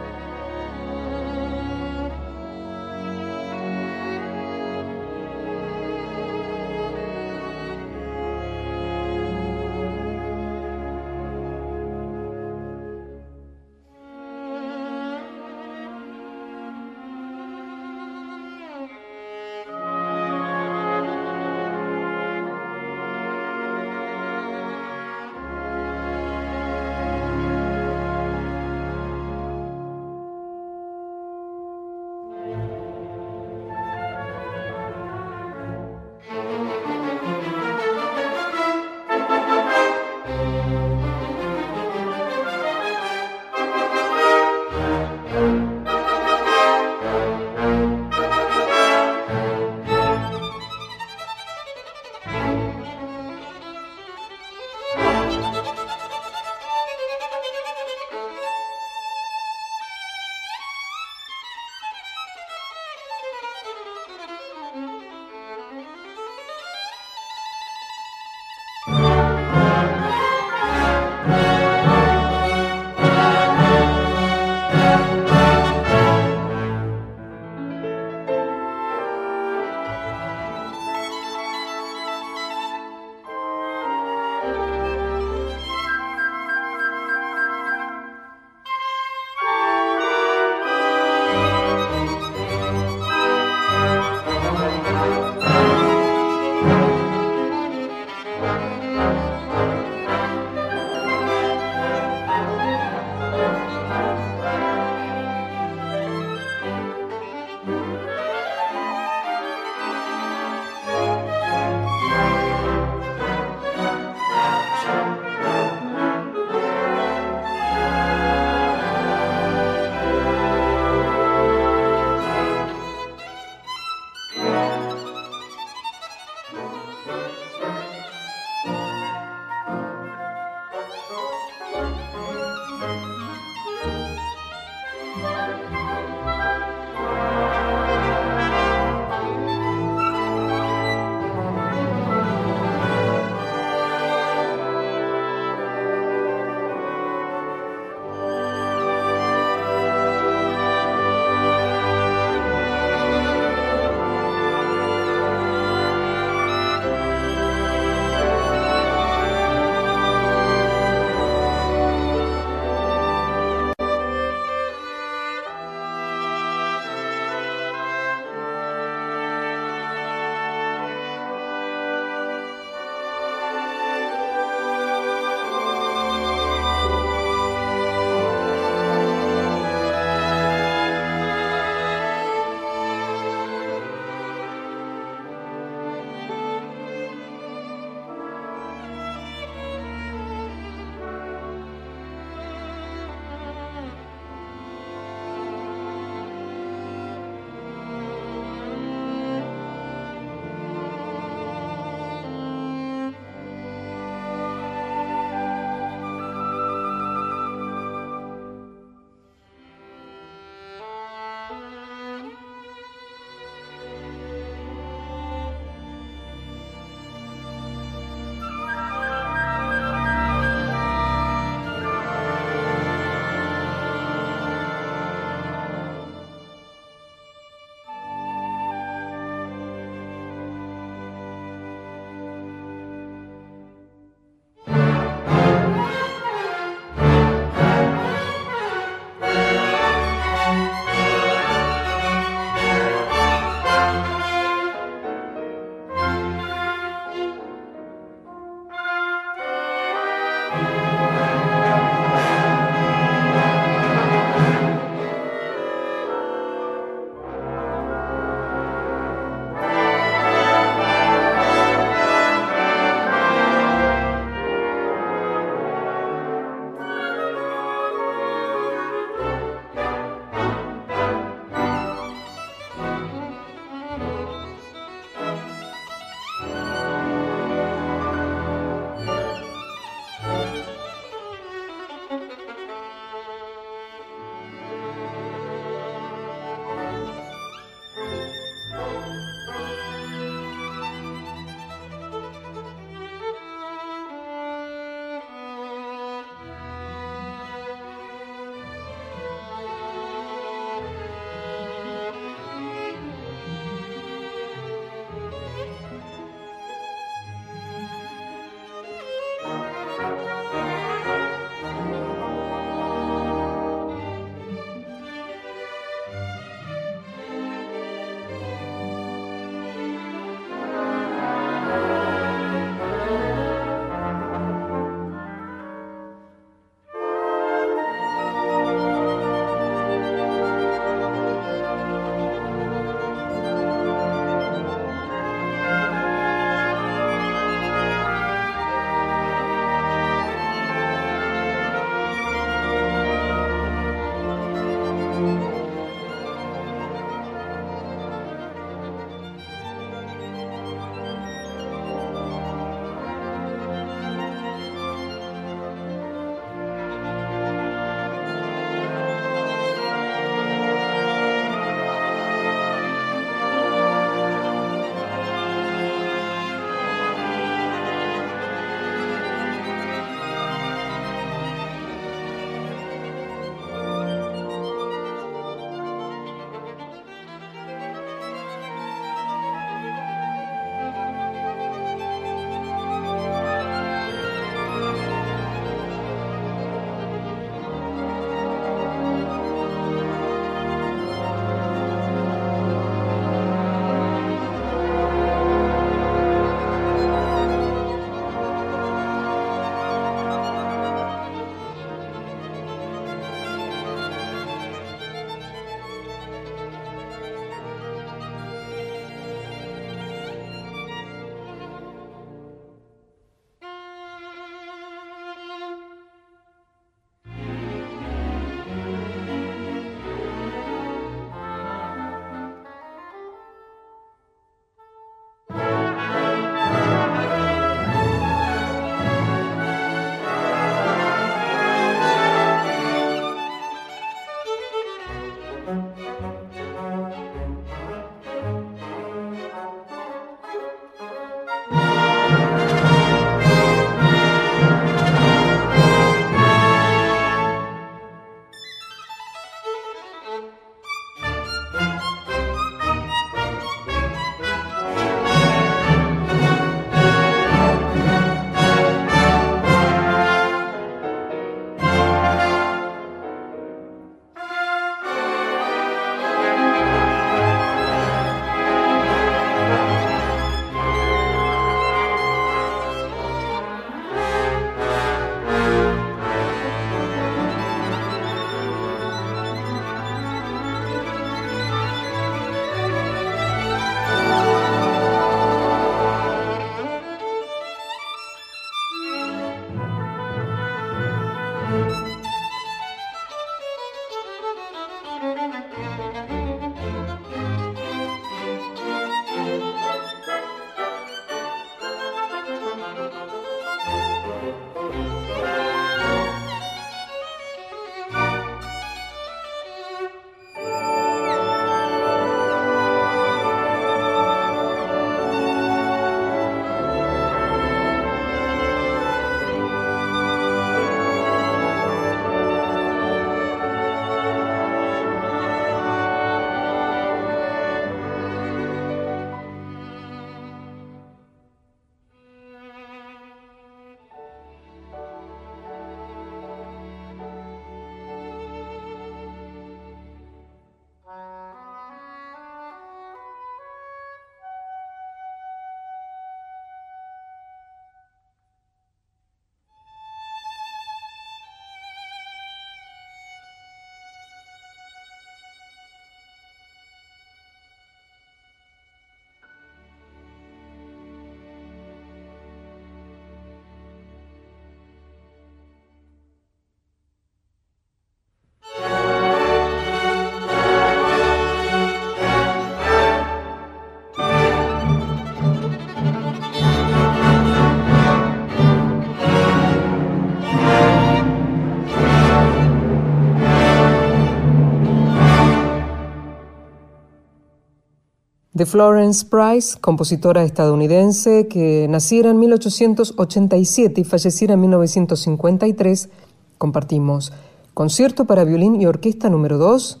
De 588.54 588.66
Florence 588.66 589.26
Price, 589.26 589.76
compositora 589.80 590.44
estadounidense 590.44 591.48
que 591.48 591.88
naciera 591.88 592.30
en 592.30 592.38
1887 592.38 594.00
y 594.00 594.04
falleciera 594.04 594.54
en 594.54 594.60
1953, 594.60 596.08
compartimos 596.56 597.32
Concierto 597.74 598.24
para 598.24 598.44
violín 598.44 598.80
y 598.80 598.86
orquesta 598.86 599.28
número 599.28 599.58
2, 599.58 600.00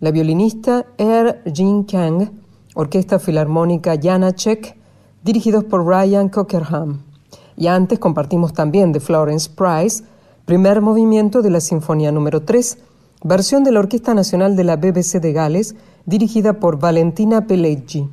la 0.00 0.10
violinista 0.10 0.86
Er 0.98 1.44
Jin 1.54 1.84
Kang, 1.84 2.32
Orquesta 2.74 3.20
Filarmónica 3.20 3.94
Janacek, 3.96 4.76
dirigidos 5.22 5.62
por 5.62 5.86
Ryan 5.86 6.28
Cockerham. 6.28 7.02
Y 7.56 7.68
antes 7.68 8.00
compartimos 8.00 8.52
también 8.52 8.90
de 8.90 8.98
Florence 8.98 9.48
Price, 9.48 10.02
primer 10.44 10.80
movimiento 10.80 11.40
de 11.40 11.50
la 11.50 11.60
Sinfonía 11.60 12.10
número 12.10 12.42
3, 12.42 12.76
versión 13.24 13.64
de 13.64 13.72
la 13.72 13.80
Orquesta 13.80 14.12
Nacional 14.12 14.54
de 14.54 14.64
la 14.64 14.76
BBC 14.76 15.18
de 15.18 15.32
Gales, 15.32 15.74
dirigida 16.04 16.60
por 16.60 16.78
Valentina 16.78 17.46
Pelleggi. 17.46 18.06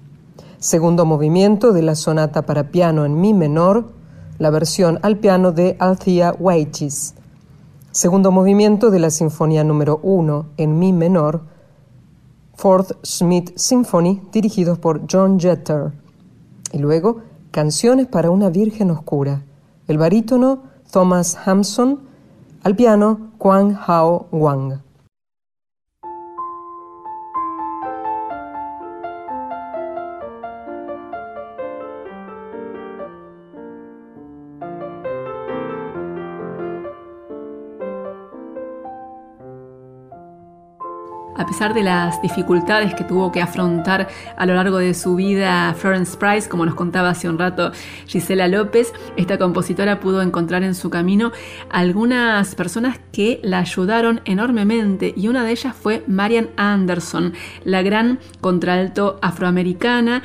Segundo 0.58 1.06
movimiento 1.06 1.74
de 1.74 1.82
la 1.82 1.96
Sonata 1.96 2.44
para 2.44 2.72
piano 2.72 3.04
en 3.04 3.20
Mi 3.20 3.34
menor, 3.34 3.90
la 4.40 4.50
versión 4.52 5.00
al 5.02 5.18
piano 5.18 5.52
de 5.52 5.76
Althea 5.80 6.34
Weichis. 6.40 7.16
Segundo 7.92 8.32
movimiento 8.32 8.90
de 8.90 9.00
la 9.00 9.10
Sinfonía 9.10 9.66
número 9.66 10.00
1 10.02 10.46
en 10.56 10.80
Mi 10.80 10.94
menor, 10.94 11.42
Fourth 12.56 12.94
Smith 13.04 13.52
Symphony, 13.58 14.22
dirigidos 14.32 14.80
por 14.80 15.02
John 15.12 15.38
Jeter. 15.38 15.92
Y 16.72 16.78
luego, 16.78 17.18
Canciones 17.52 18.08
para 18.08 18.30
una 18.30 18.50
Virgen 18.50 18.92
Oscura. 18.92 19.44
El 19.90 19.98
barítono 19.98 20.64
Thomas 20.90 21.38
Hampson, 21.46 22.00
al 22.64 22.78
piano 22.78 23.32
Kwang 23.38 23.76
Hao 23.86 24.28
Wang. 24.32 24.80
A 41.42 41.46
pesar 41.48 41.74
de 41.74 41.82
las 41.82 42.22
dificultades 42.22 42.94
que 42.94 43.04
tuvo 43.04 43.32
que 43.32 43.42
afrontar 43.42 44.08
a 44.38 44.46
lo 44.46 44.54
largo 44.54 44.78
de 44.78 44.94
su 44.94 45.16
vida 45.16 45.74
Florence 45.74 46.16
Price, 46.16 46.48
como 46.48 46.68
nos 46.68 46.76
contaba 46.76 47.10
hace 47.10 47.28
un 47.28 47.40
rato 47.40 47.72
Gisela 48.06 48.48
López, 48.48 48.94
esta 49.18 49.40
compositora 49.40 50.00
pudo 50.00 50.22
encontrar 50.22 50.62
en 50.62 50.76
su 50.76 50.92
camino 50.92 51.32
algunas 51.72 52.54
personas 52.54 53.00
que 53.12 53.40
la 53.42 53.58
ayudaron 53.58 54.22
enormemente 54.26 55.16
y 55.18 55.30
una 55.30 55.44
de 55.44 55.50
ellas 55.50 55.76
fue 55.76 56.04
Marian 56.06 56.52
Anderson, 56.58 57.34
la 57.64 57.82
gran 57.82 58.20
contralto 58.40 59.18
afroamericana 59.24 60.22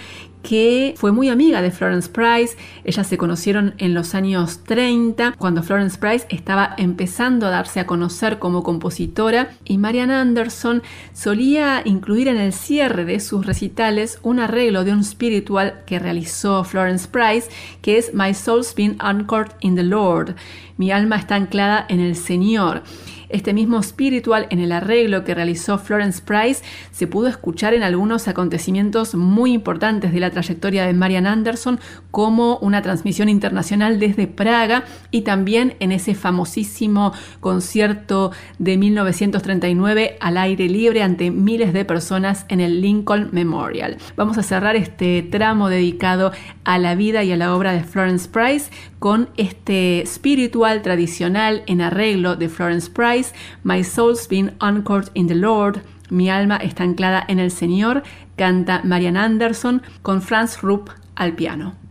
que 0.46 0.94
fue 0.96 1.10
muy 1.10 1.28
amiga 1.28 1.60
de 1.60 1.72
Florence 1.72 2.08
Price. 2.08 2.56
Ellas 2.84 3.08
se 3.08 3.18
conocieron 3.18 3.74
en 3.78 3.94
los 3.94 4.14
años 4.14 4.62
30, 4.62 5.34
cuando 5.36 5.64
Florence 5.64 5.98
Price 5.98 6.24
estaba 6.30 6.72
empezando 6.78 7.46
a 7.46 7.50
darse 7.50 7.80
a 7.80 7.86
conocer 7.86 8.38
como 8.38 8.62
compositora 8.62 9.50
y 9.64 9.76
Marian 9.76 10.12
Anderson 10.12 10.84
solía 11.12 11.82
incluir 11.84 12.28
en 12.28 12.36
el 12.36 12.52
cierre 12.52 13.04
de 13.04 13.18
sus 13.18 13.44
recitales 13.44 14.20
un 14.22 14.38
arreglo 14.38 14.84
de 14.84 14.92
un 14.92 15.02
spiritual 15.02 15.82
que 15.84 15.98
realizó 15.98 16.62
Florence 16.62 17.08
Price, 17.08 17.50
que 17.82 17.98
es 17.98 18.14
My 18.14 18.32
Soul's 18.32 18.72
Been 18.72 18.94
Anchored 19.00 19.50
in 19.62 19.74
the 19.74 19.82
Lord. 19.82 20.36
Mi 20.76 20.92
alma 20.92 21.16
está 21.16 21.34
anclada 21.34 21.86
en 21.88 21.98
el 21.98 22.14
Señor. 22.14 22.84
Este 23.28 23.52
mismo 23.52 23.82
spiritual 23.82 24.46
en 24.50 24.60
el 24.60 24.72
arreglo 24.72 25.24
que 25.24 25.34
realizó 25.34 25.78
Florence 25.78 26.22
Price 26.22 26.62
se 26.90 27.06
pudo 27.06 27.28
escuchar 27.28 27.74
en 27.74 27.82
algunos 27.82 28.28
acontecimientos 28.28 29.14
muy 29.14 29.52
importantes 29.52 30.12
de 30.12 30.20
la 30.20 30.30
trayectoria 30.30 30.86
de 30.86 30.92
Marian 30.92 31.26
Anderson, 31.26 31.80
como 32.10 32.58
una 32.58 32.82
transmisión 32.82 33.28
internacional 33.28 33.98
desde 33.98 34.26
Praga 34.26 34.84
y 35.10 35.22
también 35.22 35.74
en 35.80 35.92
ese 35.92 36.14
famosísimo 36.14 37.12
concierto 37.40 38.32
de 38.58 38.76
1939 38.76 40.16
al 40.20 40.36
aire 40.38 40.68
libre 40.68 41.02
ante 41.02 41.30
miles 41.30 41.72
de 41.72 41.84
personas 41.84 42.46
en 42.48 42.60
el 42.60 42.80
Lincoln 42.80 43.30
Memorial. 43.32 43.96
Vamos 44.16 44.38
a 44.38 44.42
cerrar 44.42 44.76
este 44.76 45.22
tramo 45.22 45.68
dedicado 45.68 46.32
a 46.64 46.78
la 46.78 46.94
vida 46.94 47.24
y 47.24 47.32
a 47.32 47.36
la 47.36 47.54
obra 47.54 47.72
de 47.72 47.82
Florence 47.82 48.28
Price 48.28 48.70
con 48.98 49.28
este 49.36 50.02
spiritual 50.06 50.82
tradicional 50.82 51.62
en 51.66 51.80
arreglo 51.80 52.36
de 52.36 52.48
Florence 52.48 52.90
Price, 52.90 53.15
My 53.62 53.82
Soul's 53.82 54.28
Been 54.28 54.54
Anchored 54.60 55.10
in 55.14 55.26
the 55.26 55.34
Lord, 55.34 55.82
Mi 56.08 56.30
alma 56.30 56.56
está 56.58 56.84
anclada 56.84 57.24
en 57.26 57.38
el 57.38 57.50
Señor, 57.50 58.02
canta 58.36 58.82
Marian 58.84 59.16
Anderson 59.16 59.82
con 60.02 60.22
Franz 60.22 60.62
Rupp 60.62 60.90
al 61.16 61.34
piano. 61.34 61.85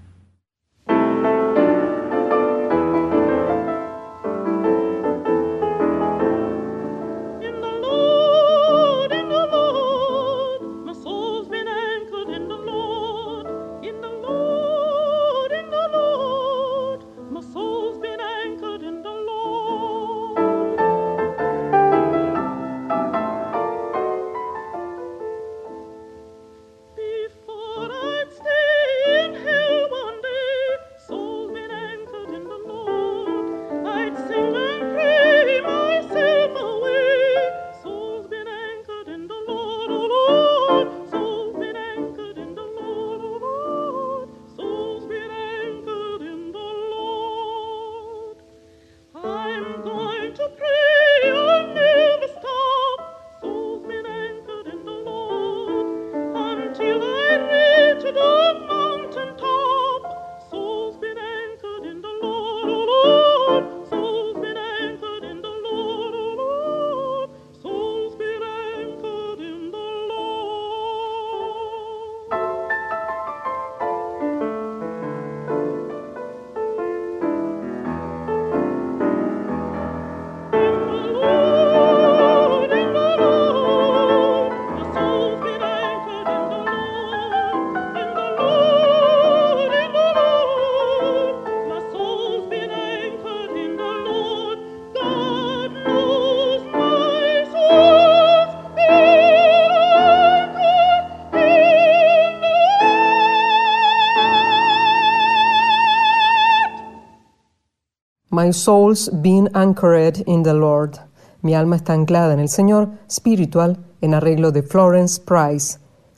Soul's 108.55 109.09
been 109.09 109.49
anchored 109.53 110.23
in 110.25 110.43
the 110.43 110.53
Lord. 110.53 110.97
Mi 111.41 111.53
alma 111.53 111.75
está 111.75 111.93
anclada 111.93 112.33
en 112.33 112.39
el 112.39 112.49
Señor, 112.49 112.89
spiritual, 113.07 113.77
en 114.01 114.13
arreglo 114.13 114.51
de 114.51 114.63
Florence 114.63 115.21
Price. 115.21 115.77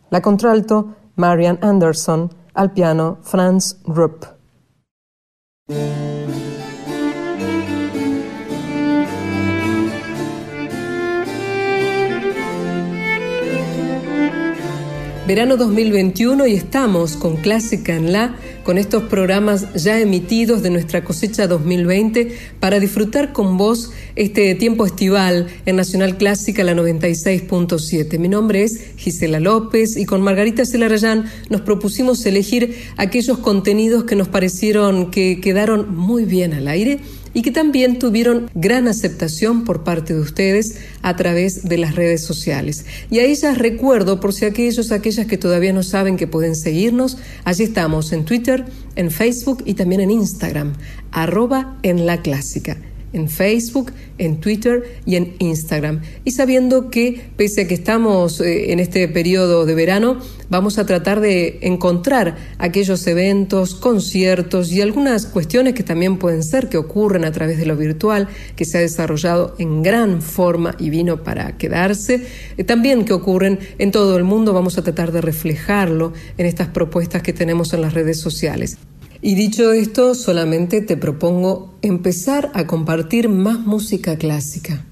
La 0.10 0.22
contralto, 0.22 0.96
Marian 1.16 1.60
Anderson, 1.62 2.32
al 2.54 2.72
piano, 2.72 3.18
Franz 3.24 3.78
Rupp. 3.86 4.26
Verano 15.28 15.58
2021 15.58 16.48
y 16.48 16.54
estamos 16.54 17.18
con 17.18 17.36
Clásica 17.36 17.94
en 17.94 18.14
la 18.14 18.34
con 18.68 18.78
estos 18.78 19.04
programas 19.04 19.74
ya 19.76 19.98
emitidos 19.98 20.62
de 20.62 20.70
nuestra 20.70 21.02
cosecha 21.06 21.48
2020 21.48 22.38
para 22.60 22.82
disfrutar 22.82 23.32
con 23.32 23.58
vos 23.58 23.94
este 24.18 24.56
tiempo 24.56 24.86
estival 24.86 25.48
en 25.66 25.78
Nacional 25.78 26.18
Clásica 26.18 26.66
la 26.66 26.74
96.7. 26.74 28.20
Mi 28.20 28.28
nombre 28.28 28.64
es 28.64 28.92
Gisela 28.98 29.40
López 29.40 29.96
y 29.96 30.06
con 30.06 30.22
Margarita 30.22 30.66
Celarayán 30.66 31.32
nos 31.50 31.62
propusimos 31.62 32.26
elegir 32.26 32.76
aquellos 32.98 33.38
contenidos 33.38 34.04
que 34.04 34.18
nos 34.18 34.28
parecieron 34.28 35.12
que 35.12 35.40
quedaron 35.40 35.96
muy 35.96 36.26
bien 36.26 36.54
al 36.54 36.68
aire 36.68 37.00
y 37.34 37.42
que 37.42 37.52
también 37.52 38.00
tuvieron 38.00 38.50
gran 38.54 38.88
aceptación 38.88 39.64
por 39.64 39.84
parte 39.84 40.14
de 40.14 40.20
ustedes 40.20 40.78
a 41.02 41.16
través 41.16 41.64
de 41.64 41.78
las 41.78 41.96
redes 41.96 42.24
sociales. 42.24 42.86
Y 43.10 43.20
a 43.20 43.26
ellas 43.26 43.58
recuerdo, 43.58 44.20
por 44.20 44.34
si 44.34 44.46
aquellos, 44.46 44.92
aquellas 44.92 45.28
que 45.28 45.38
todavía 45.38 45.74
no 45.74 45.84
saben 45.84 46.18
que 46.18 46.28
pueden 46.28 46.56
seguirnos, 46.56 47.18
allí 47.44 47.64
estamos 47.64 48.12
en 48.12 48.26
Twitter, 48.26 48.66
en 48.96 49.12
Facebook 49.12 49.64
y 49.66 49.74
también 49.74 50.02
en 50.02 50.12
Instagram, 50.12 50.74
arroba 51.12 51.78
en 51.84 52.06
la 52.06 52.22
clásica 52.22 52.78
en 53.14 53.30
Facebook, 53.30 53.92
en 54.18 54.40
Twitter 54.40 54.84
y 55.06 55.16
en 55.16 55.36
Instagram. 55.40 56.02
Y 56.24 56.32
sabiendo 56.32 56.90
que, 56.90 57.30
pese 57.36 57.62
a 57.62 57.68
que 57.68 57.74
estamos 57.74 58.42
eh, 58.42 58.72
en 58.72 58.80
este 58.80 59.08
periodo 59.08 59.66
de 59.66 59.76
verano, 59.76 60.20
vamos 60.50 60.78
a 60.78 60.86
tratar 60.86 61.20
de 61.20 61.60
encontrar 61.62 62.38
aquellos 62.58 63.06
eventos, 63.08 63.76
conciertos 63.76 64.72
y 64.72 64.82
algunas 64.82 65.26
cuestiones 65.26 65.74
que 65.74 65.84
también 65.84 66.18
pueden 66.18 66.44
ser 66.44 66.70
que 66.70 66.78
ocurren 66.78 67.26
a 67.26 67.32
través 67.32 67.58
de 67.58 67.66
lo 67.66 67.76
virtual, 67.76 68.28
que 68.56 68.66
se 68.66 68.78
ha 68.78 68.82
desarrollado 68.82 69.56
en 69.60 69.84
gran 69.84 70.22
forma 70.22 70.76
y 70.80 70.90
vino 70.90 71.24
para 71.24 71.58
quedarse, 71.58 72.26
eh, 72.58 72.64
también 72.64 73.06
que 73.06 73.14
ocurren 73.14 73.60
en 73.78 73.92
todo 73.92 74.18
el 74.18 74.24
mundo, 74.24 74.54
vamos 74.54 74.78
a 74.78 74.84
tratar 74.84 75.12
de 75.12 75.22
reflejarlo 75.22 76.14
en 76.38 76.46
estas 76.46 76.68
propuestas 76.68 77.22
que 77.22 77.34
tenemos 77.34 77.74
en 77.74 77.82
las 77.82 77.94
redes 77.94 78.20
sociales. 78.20 78.78
Y 79.22 79.36
dicho 79.36 79.72
esto, 79.72 80.16
solamente 80.16 80.82
te 80.82 80.98
propongo 80.98 81.76
empezar 81.82 82.52
a 82.54 82.68
compartir 82.68 83.30
más 83.30 83.60
música 83.60 84.18
clásica. 84.18 84.86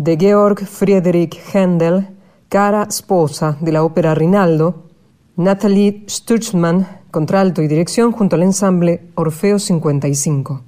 De 0.00 0.16
Georg 0.16 0.66
Friedrich 0.66 1.38
Händel, 1.52 2.08
cara 2.48 2.90
sposa 2.90 3.58
de 3.60 3.70
la 3.70 3.84
ópera 3.84 4.14
Rinaldo, 4.14 4.86
Nathalie 5.36 6.06
Stutzmann, 6.08 6.88
contralto 7.10 7.60
y 7.60 7.68
dirección 7.68 8.10
junto 8.10 8.36
al 8.36 8.44
ensamble 8.44 9.10
Orfeo 9.14 9.58
55. 9.58 10.62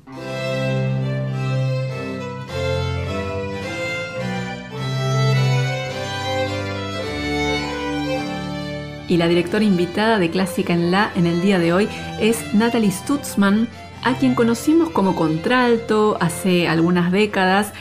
Y 9.09 9.16
la 9.16 9.28
directora 9.28 9.64
invitada 9.64 10.18
de 10.18 10.30
Clásica 10.30 10.74
en 10.74 10.90
La 10.90 11.10
en 11.14 11.24
el 11.24 11.40
día 11.40 11.59
de 11.59 11.72
hoy 11.72 11.88
es 12.20 12.52
Natalie 12.52 12.90
Stutzmann, 12.90 13.66
a 14.04 14.14
quien 14.18 14.34
conocimos 14.34 14.90
como 14.90 15.16
contralto 15.16 16.18
hace 16.20 16.68
algunas 16.68 17.12
décadas, 17.12 17.72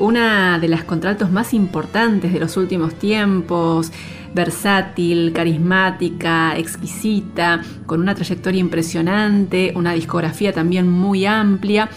una 0.00 0.58
de 0.58 0.68
las 0.68 0.84
contraltos 0.84 1.30
más 1.30 1.54
importantes 1.54 2.32
de 2.32 2.40
los 2.40 2.56
últimos 2.56 2.94
tiempos, 2.94 3.92
versátil, 4.34 5.32
carismática, 5.32 6.56
exquisita, 6.56 7.62
con 7.86 8.00
una 8.00 8.14
trayectoria 8.14 8.60
impresionante, 8.60 9.72
una 9.76 9.92
discografía 9.92 10.52
también 10.52 10.90
muy 10.90 11.26
amplia 11.26 11.88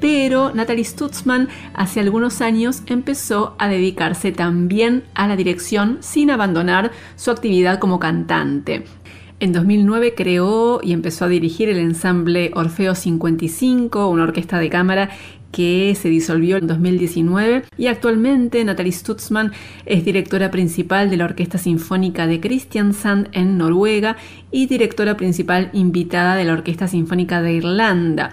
pero 0.00 0.52
Natalie 0.52 0.84
Stutzman 0.84 1.48
hace 1.72 2.00
algunos 2.00 2.42
años 2.42 2.82
empezó 2.88 3.54
a 3.58 3.68
dedicarse 3.68 4.32
también 4.32 5.04
a 5.14 5.26
la 5.26 5.34
dirección 5.34 5.96
sin 6.00 6.30
abandonar 6.30 6.90
su 7.16 7.30
actividad 7.30 7.78
como 7.78 7.98
cantante. 7.98 8.84
En 9.40 9.52
2009 9.52 10.14
creó 10.14 10.80
y 10.82 10.92
empezó 10.92 11.24
a 11.24 11.28
dirigir 11.28 11.70
el 11.70 11.78
ensamble 11.78 12.50
Orfeo 12.54 12.94
55, 12.94 14.08
una 14.08 14.24
orquesta 14.24 14.58
de 14.58 14.68
cámara 14.68 15.08
que 15.54 15.94
se 15.94 16.08
disolvió 16.08 16.56
en 16.56 16.66
2019 16.66 17.62
y 17.78 17.86
actualmente 17.86 18.64
Natalie 18.64 18.90
Stutzman 18.90 19.52
es 19.86 20.04
directora 20.04 20.50
principal 20.50 21.10
de 21.10 21.16
la 21.16 21.26
Orquesta 21.26 21.58
Sinfónica 21.58 22.26
de 22.26 22.40
Kristiansand 22.40 23.28
en 23.30 23.56
Noruega 23.56 24.16
y 24.50 24.66
directora 24.66 25.16
principal 25.16 25.70
invitada 25.72 26.34
de 26.34 26.44
la 26.44 26.54
Orquesta 26.54 26.88
Sinfónica 26.88 27.40
de 27.40 27.52
Irlanda. 27.52 28.32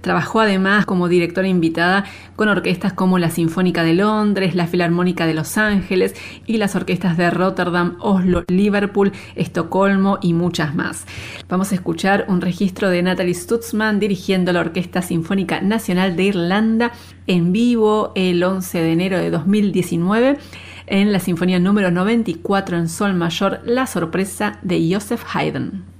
Trabajó 0.00 0.40
además 0.40 0.86
como 0.86 1.08
directora 1.08 1.48
invitada 1.48 2.04
con 2.36 2.48
orquestas 2.48 2.92
como 2.92 3.18
la 3.18 3.30
Sinfónica 3.30 3.82
de 3.82 3.94
Londres, 3.94 4.54
la 4.54 4.66
Filarmónica 4.66 5.26
de 5.26 5.34
Los 5.34 5.58
Ángeles 5.58 6.14
y 6.46 6.58
las 6.58 6.76
orquestas 6.76 7.16
de 7.16 7.30
Rotterdam, 7.30 7.96
Oslo, 8.00 8.44
Liverpool, 8.46 9.12
Estocolmo 9.34 10.18
y 10.22 10.34
muchas 10.34 10.74
más. 10.74 11.04
Vamos 11.48 11.72
a 11.72 11.74
escuchar 11.74 12.26
un 12.28 12.40
registro 12.40 12.90
de 12.90 13.02
Natalie 13.02 13.34
Stutzman 13.34 13.98
dirigiendo 13.98 14.52
la 14.52 14.60
Orquesta 14.60 15.02
Sinfónica 15.02 15.60
Nacional 15.60 16.16
de 16.16 16.22
Irlanda 16.24 16.92
en 17.26 17.52
vivo 17.52 18.12
el 18.14 18.42
11 18.42 18.80
de 18.80 18.92
enero 18.92 19.18
de 19.18 19.30
2019 19.30 20.38
en 20.86 21.12
la 21.12 21.20
Sinfonía 21.20 21.58
número 21.58 21.90
94 21.90 22.78
en 22.78 22.88
Sol 22.88 23.14
Mayor, 23.14 23.60
La 23.64 23.86
sorpresa 23.86 24.58
de 24.62 24.88
Joseph 24.92 25.24
Haydn. 25.34 25.97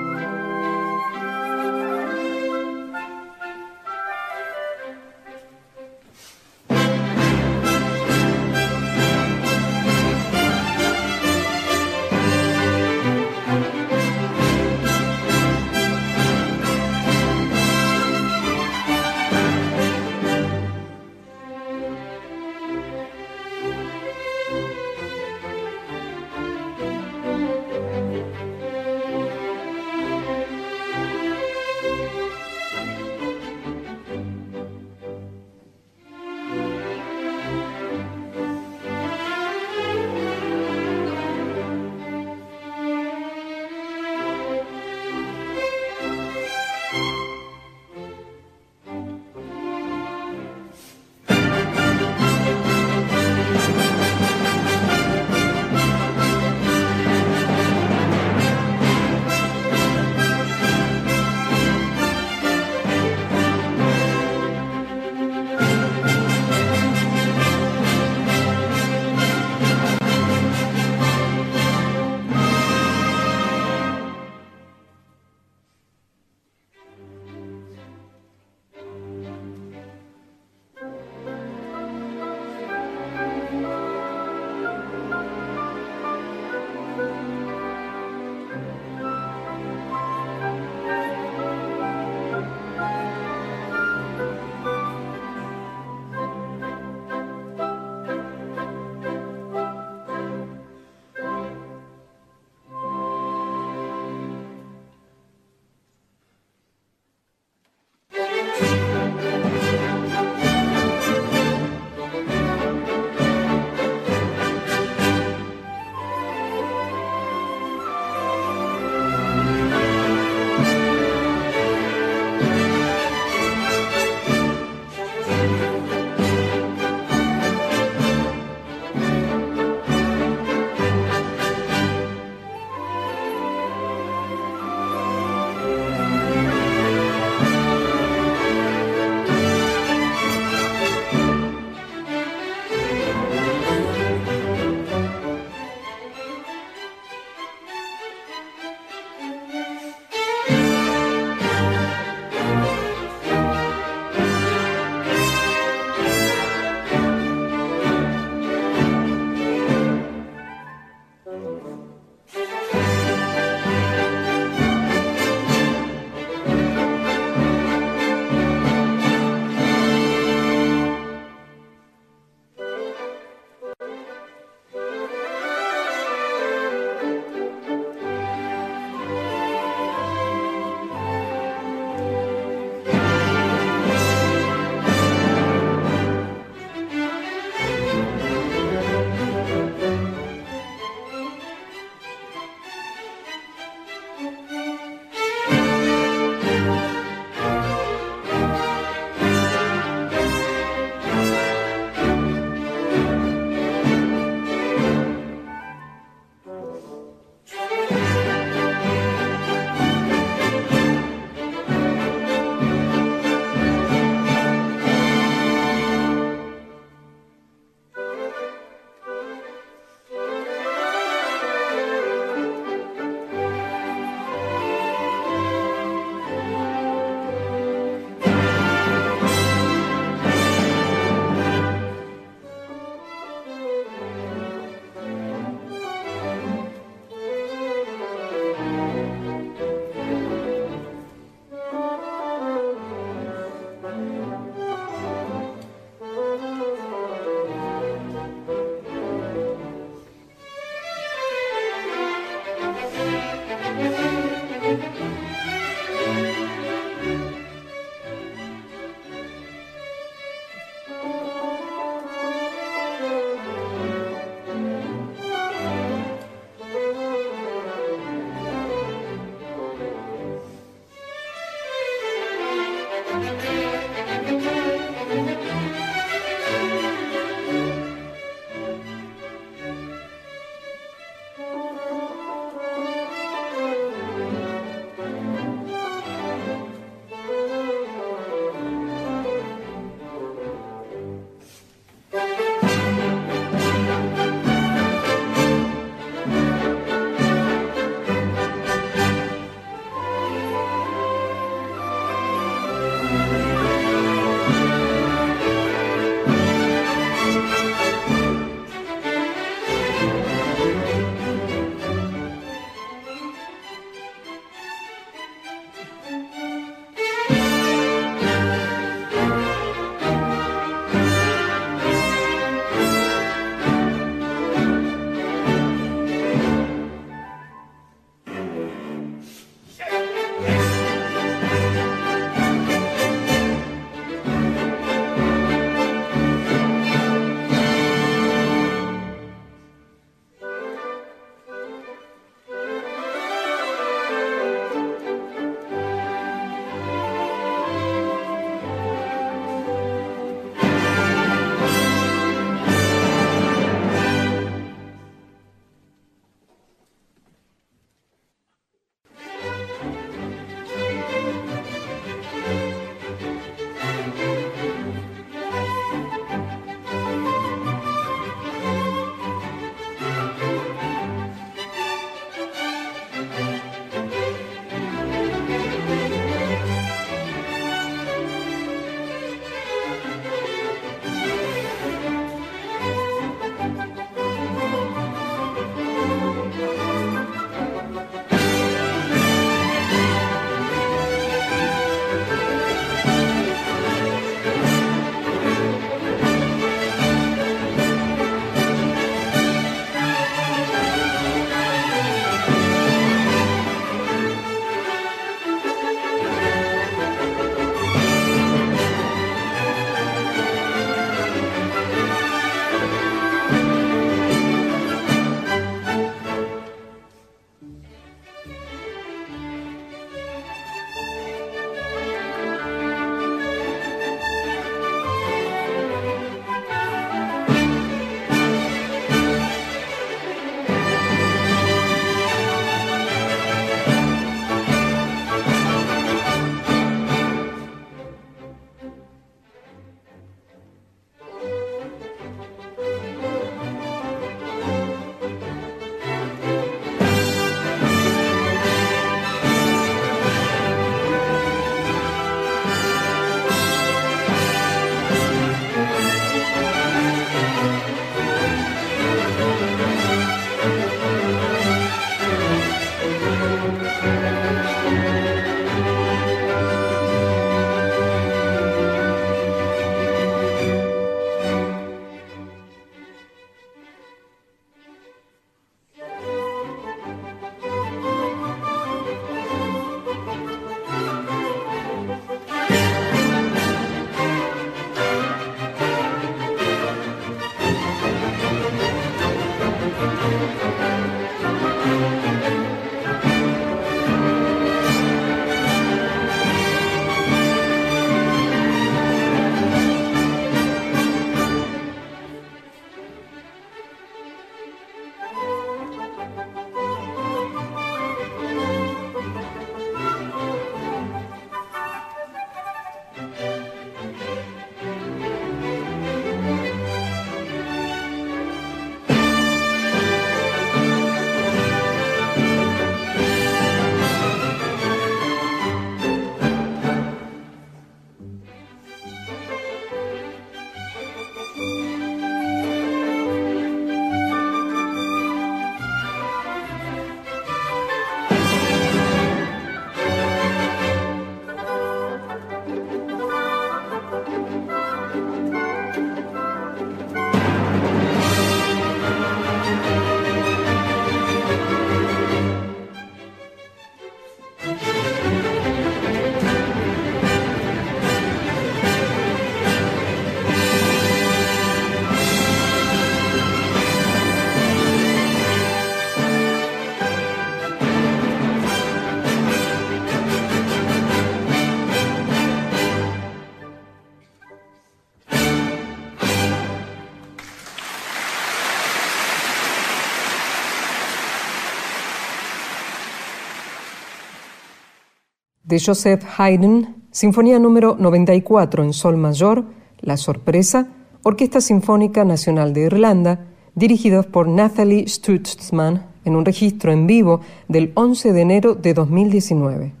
De 585.71 585.79
Joseph 585.79 586.25
Haydn, 586.37 586.95
Sinfonía 587.11 587.57
número 587.57 587.95
94 587.97 588.83
en 588.83 588.91
Sol 588.91 589.15
Mayor, 589.15 589.63
La 590.01 590.17
Sorpresa, 590.17 590.89
Orquesta 591.23 591.61
Sinfónica 591.61 592.25
Nacional 592.25 592.73
de 592.73 592.81
Irlanda, 592.81 593.45
dirigidos 593.73 594.25
por 594.25 594.49
Nathalie 594.49 595.07
Stutzman 595.07 596.05
en 596.25 596.35
un 596.35 596.43
registro 596.43 596.91
en 596.91 597.07
vivo 597.07 597.39
del 597.69 597.93
11 597.95 598.33
de 598.33 598.41
enero 598.41 598.75
de 598.75 598.93
2019. 598.93 600.00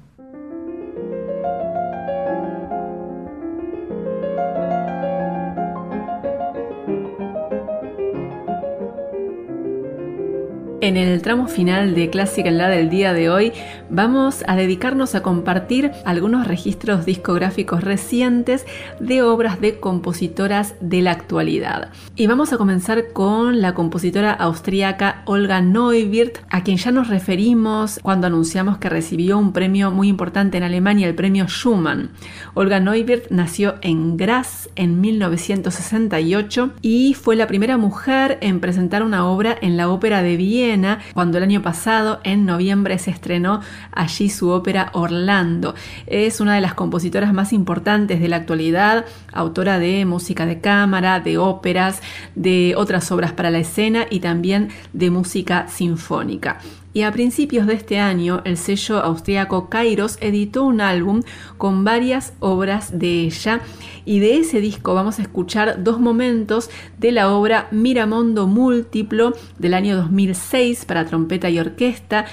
En 10.81 10.97
el 10.97 11.21
tramo 11.21 11.45
final 11.45 11.93
de 11.93 12.09
Clásica 12.09 12.49
en 12.49 12.57
la 12.57 12.67
del 12.67 12.89
día 12.89 13.13
de 13.13 13.29
hoy 13.29 13.53
vamos 13.91 14.43
a 14.47 14.55
dedicarnos 14.55 15.13
a 15.13 15.21
compartir 15.21 15.91
algunos 16.05 16.47
registros 16.47 17.05
discográficos 17.05 17.83
recientes 17.83 18.65
de 18.99 19.21
obras 19.21 19.61
de 19.61 19.79
compositoras 19.79 20.73
de 20.81 21.03
la 21.03 21.11
actualidad. 21.11 21.91
Y 22.15 22.25
vamos 22.25 22.51
a 22.51 22.57
comenzar 22.57 23.13
con 23.13 23.61
la 23.61 23.75
compositora 23.75 24.31
austríaca 24.31 25.21
Olga 25.25 25.61
Neuwirth, 25.61 26.39
a 26.49 26.63
quien 26.63 26.77
ya 26.77 26.89
nos 26.89 27.09
referimos 27.09 27.99
cuando 28.01 28.25
anunciamos 28.25 28.79
que 28.79 28.89
recibió 28.89 29.37
un 29.37 29.53
premio 29.53 29.91
muy 29.91 30.07
importante 30.07 30.57
en 30.57 30.63
Alemania, 30.63 31.07
el 31.07 31.13
premio 31.13 31.45
Schumann. 31.47 32.09
Olga 32.55 32.79
Neuwirth 32.79 33.29
nació 33.29 33.75
en 33.81 34.17
Graz 34.17 34.67
en 34.75 34.99
1968 34.99 36.71
y 36.81 37.13
fue 37.13 37.35
la 37.35 37.45
primera 37.45 37.77
mujer 37.77 38.39
en 38.41 38.59
presentar 38.59 39.03
una 39.03 39.27
obra 39.27 39.55
en 39.61 39.77
la 39.77 39.87
Ópera 39.87 40.23
de 40.23 40.37
Viena 40.37 40.70
cuando 41.13 41.37
el 41.37 41.43
año 41.43 41.61
pasado, 41.61 42.19
en 42.23 42.45
noviembre, 42.45 42.97
se 42.99 43.11
estrenó 43.11 43.61
allí 43.91 44.29
su 44.29 44.49
ópera 44.49 44.89
Orlando. 44.93 45.75
Es 46.07 46.39
una 46.39 46.55
de 46.55 46.61
las 46.61 46.73
compositoras 46.73 47.33
más 47.33 47.53
importantes 47.53 48.19
de 48.19 48.27
la 48.27 48.37
actualidad, 48.37 49.05
autora 49.33 49.79
de 49.79 50.05
música 50.05 50.45
de 50.45 50.61
cámara, 50.61 51.19
de 51.19 51.37
óperas, 51.37 52.01
de 52.35 52.73
otras 52.77 53.11
obras 53.11 53.33
para 53.33 53.49
la 53.49 53.59
escena 53.59 54.05
y 54.09 54.19
también 54.19 54.69
de 54.93 55.09
música 55.11 55.67
sinfónica. 55.67 56.59
Y 56.93 57.03
a 57.03 57.11
principios 57.11 57.67
de 57.67 57.73
este 57.73 57.99
año, 57.99 58.41
el 58.43 58.57
sello 58.57 58.99
austríaco 58.99 59.69
Kairos 59.69 60.17
editó 60.19 60.63
un 60.63 60.81
álbum 60.81 61.21
con 61.57 61.85
varias 61.85 62.33
obras 62.39 62.99
de 62.99 63.21
ella 63.21 63.61
y 64.03 64.19
de 64.19 64.37
ese 64.37 64.59
disco 64.59 64.93
vamos 64.93 65.19
a 65.19 65.21
escuchar 65.21 65.83
dos 65.83 66.01
momentos 66.01 66.69
de 66.97 67.13
la 67.13 67.31
obra 67.31 67.69
Miramondo 67.71 68.47
Múltiplo 68.47 69.33
del 69.57 69.73
año 69.73 69.95
2006 69.95 70.83
para 70.83 71.05
trompeta 71.05 71.49
y 71.49 71.59
orquesta. 71.59 72.25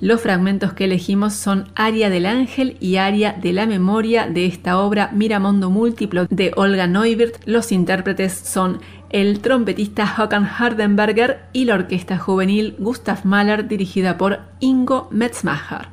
Los 0.00 0.20
fragmentos 0.20 0.74
que 0.74 0.84
elegimos 0.84 1.34
son 1.34 1.68
Aria 1.74 2.10
del 2.10 2.26
Ángel 2.26 2.76
y 2.78 2.96
Aria 2.96 3.32
de 3.32 3.52
la 3.52 3.66
Memoria 3.66 4.28
de 4.28 4.46
esta 4.46 4.78
obra 4.78 5.10
Miramondo 5.12 5.70
Múltiplo 5.70 6.26
de 6.30 6.52
Olga 6.56 6.86
Neubert. 6.86 7.36
Los 7.46 7.72
intérpretes 7.72 8.32
son 8.32 8.80
el 9.10 9.40
trompetista 9.40 10.06
Håkan 10.06 10.44
Hardenberger 10.46 11.46
y 11.52 11.64
la 11.64 11.74
orquesta 11.74 12.18
juvenil 12.18 12.74
Gustav 12.78 13.24
Mahler 13.24 13.68
dirigida 13.68 14.18
por 14.18 14.40
Ingo 14.60 15.08
Metzmacher. 15.10 15.88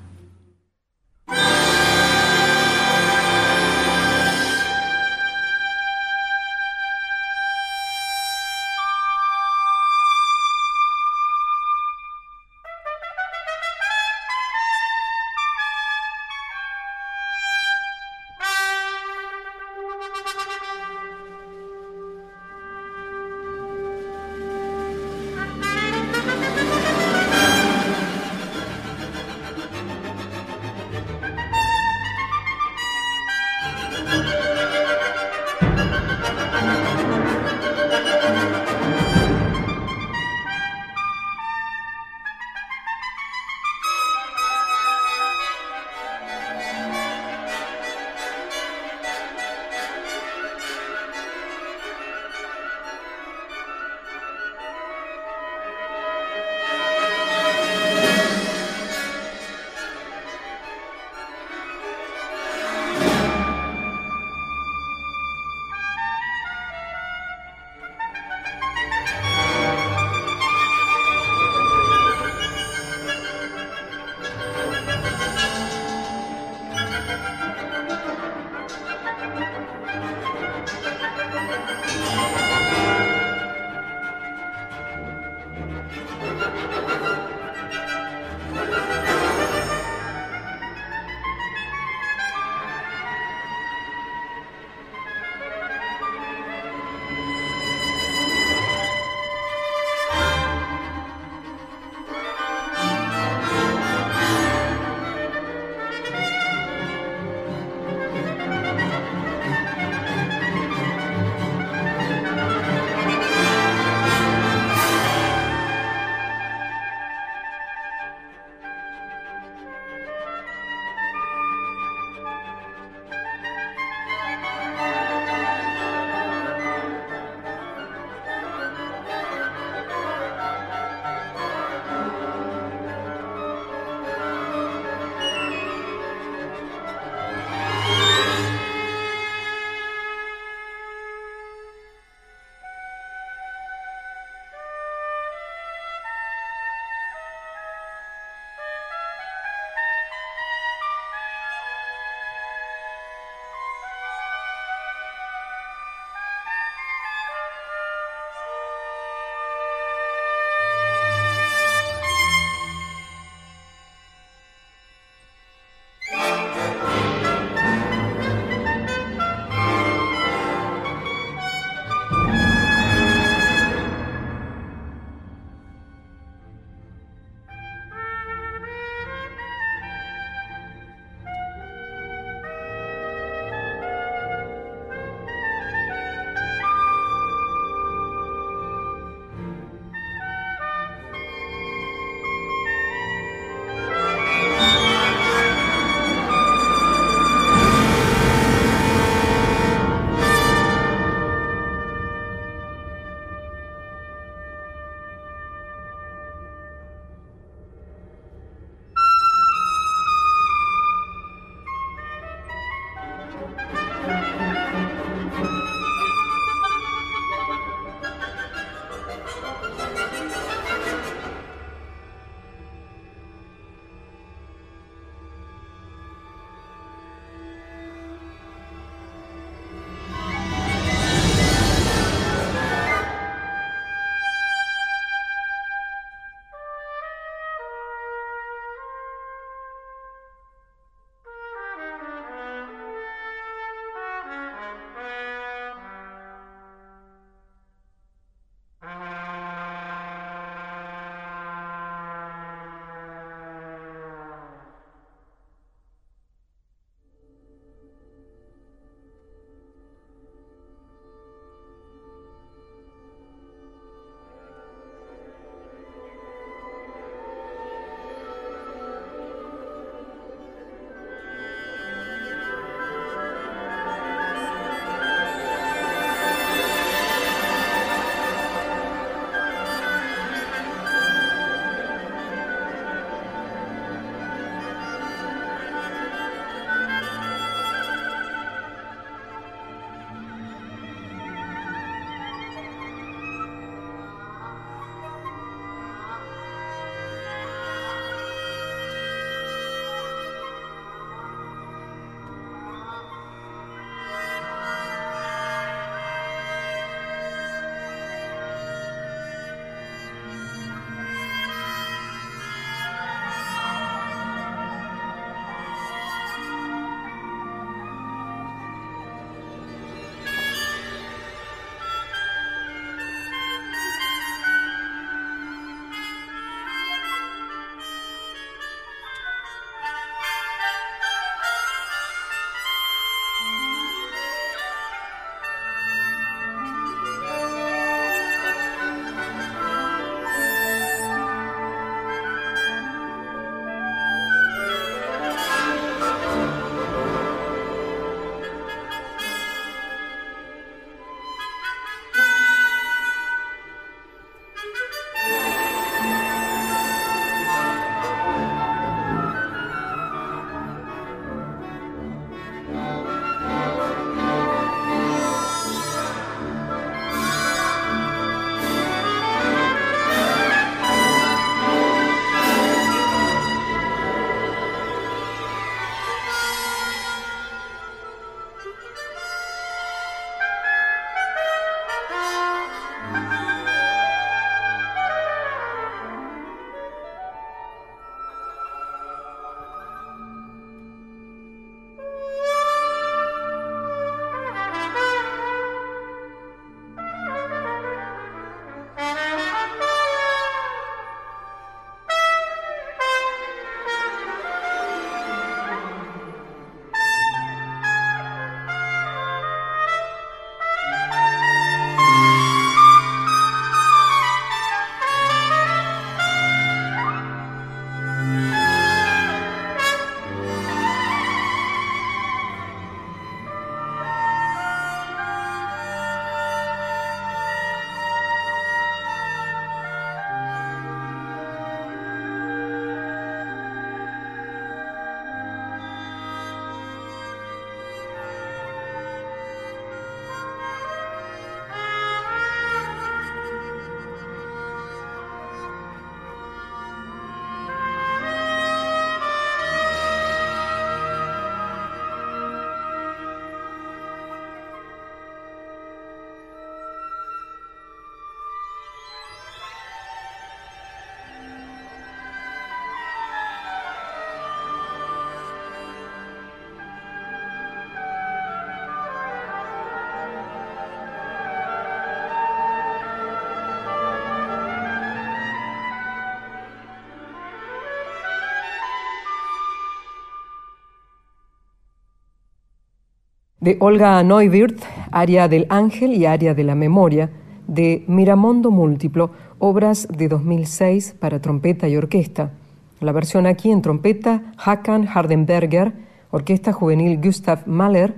De 483.62 483.78
Olga 483.80 484.24
Neuwirth, 484.24 484.82
Aria 485.12 485.48
del 485.48 485.68
Ángel 485.70 486.16
y 486.16 486.26
Aria 486.26 486.56
de 486.56 486.64
la 486.64 486.74
Memoria, 486.74 487.30
de 487.68 488.04
Miramondo 488.08 488.72
Múltiplo, 488.72 489.30
obras 489.60 490.08
de 490.10 490.28
2006 490.28 491.16
para 491.20 491.40
trompeta 491.40 491.88
y 491.88 491.96
orquesta. 491.96 492.54
La 493.00 493.12
versión 493.12 493.46
aquí 493.46 493.72
en 493.72 493.84
trompeta, 493.84 494.54
Hakan 494.58 495.08
Hardenberger, 495.08 495.94
Orquesta 496.32 496.74
Juvenil 496.74 497.22
Gustav 497.22 497.68
Mahler, 497.68 498.16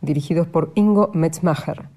dirigidos 0.00 0.48
por 0.48 0.72
Ingo 0.74 1.12
Metzmacher. 1.14 1.89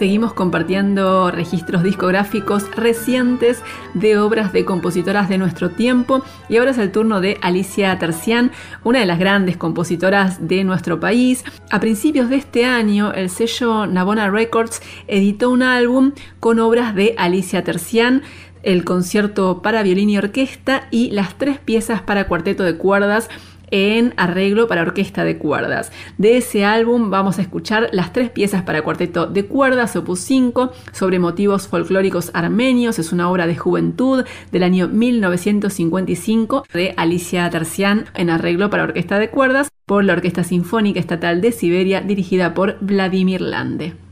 Seguimos 0.00 0.32
compartiendo 0.32 1.30
registros 1.30 1.82
discográficos 1.82 2.74
recientes 2.74 3.62
de 3.92 4.16
obras 4.16 4.50
de 4.50 4.64
compositoras 4.64 5.28
de 5.28 5.36
nuestro 5.36 5.72
tiempo 5.72 6.24
y 6.48 6.56
ahora 6.56 6.70
es 6.70 6.78
el 6.78 6.90
turno 6.90 7.20
de 7.20 7.36
Alicia 7.42 7.98
Tercián, 7.98 8.50
una 8.82 9.00
de 9.00 9.04
las 9.04 9.18
grandes 9.18 9.58
compositoras 9.58 10.48
de 10.48 10.64
nuestro 10.64 11.00
país. 11.00 11.44
A 11.70 11.80
principios 11.80 12.30
de 12.30 12.36
este 12.36 12.64
año 12.64 13.12
el 13.12 13.28
sello 13.28 13.86
Navona 13.86 14.30
Records 14.30 14.80
editó 15.06 15.50
un 15.50 15.62
álbum 15.62 16.12
con 16.40 16.60
obras 16.60 16.94
de 16.94 17.14
Alicia 17.18 17.62
Tercián 17.62 18.22
el 18.62 18.84
concierto 18.84 19.60
para 19.62 19.82
violín 19.82 20.10
y 20.10 20.18
orquesta 20.18 20.88
y 20.90 21.10
las 21.10 21.36
tres 21.36 21.58
piezas 21.58 22.00
para 22.00 22.26
cuarteto 22.26 22.62
de 22.62 22.76
cuerdas 22.76 23.28
en 23.70 24.14
arreglo 24.16 24.68
para 24.68 24.82
orquesta 24.82 25.24
de 25.24 25.38
cuerdas. 25.38 25.92
De 26.18 26.36
ese 26.36 26.64
álbum 26.64 27.10
vamos 27.10 27.38
a 27.38 27.42
escuchar 27.42 27.88
las 27.92 28.12
tres 28.12 28.30
piezas 28.30 28.62
para 28.62 28.82
cuarteto 28.82 29.26
de 29.26 29.46
cuerdas, 29.46 29.96
opus 29.96 30.20
5, 30.20 30.72
sobre 30.92 31.18
motivos 31.18 31.68
folclóricos 31.68 32.30
armenios. 32.34 32.98
Es 32.98 33.12
una 33.12 33.30
obra 33.30 33.46
de 33.46 33.56
juventud 33.56 34.24
del 34.52 34.62
año 34.62 34.88
1955 34.88 36.64
de 36.72 36.94
Alicia 36.96 37.48
Tercián 37.50 38.06
en 38.14 38.30
arreglo 38.30 38.70
para 38.70 38.84
orquesta 38.84 39.18
de 39.18 39.30
cuerdas 39.30 39.68
por 39.86 40.04
la 40.04 40.12
Orquesta 40.12 40.44
Sinfónica 40.44 41.00
Estatal 41.00 41.40
de 41.40 41.52
Siberia 41.52 42.00
dirigida 42.00 42.54
por 42.54 42.78
Vladimir 42.80 43.40
Lande. 43.40 44.09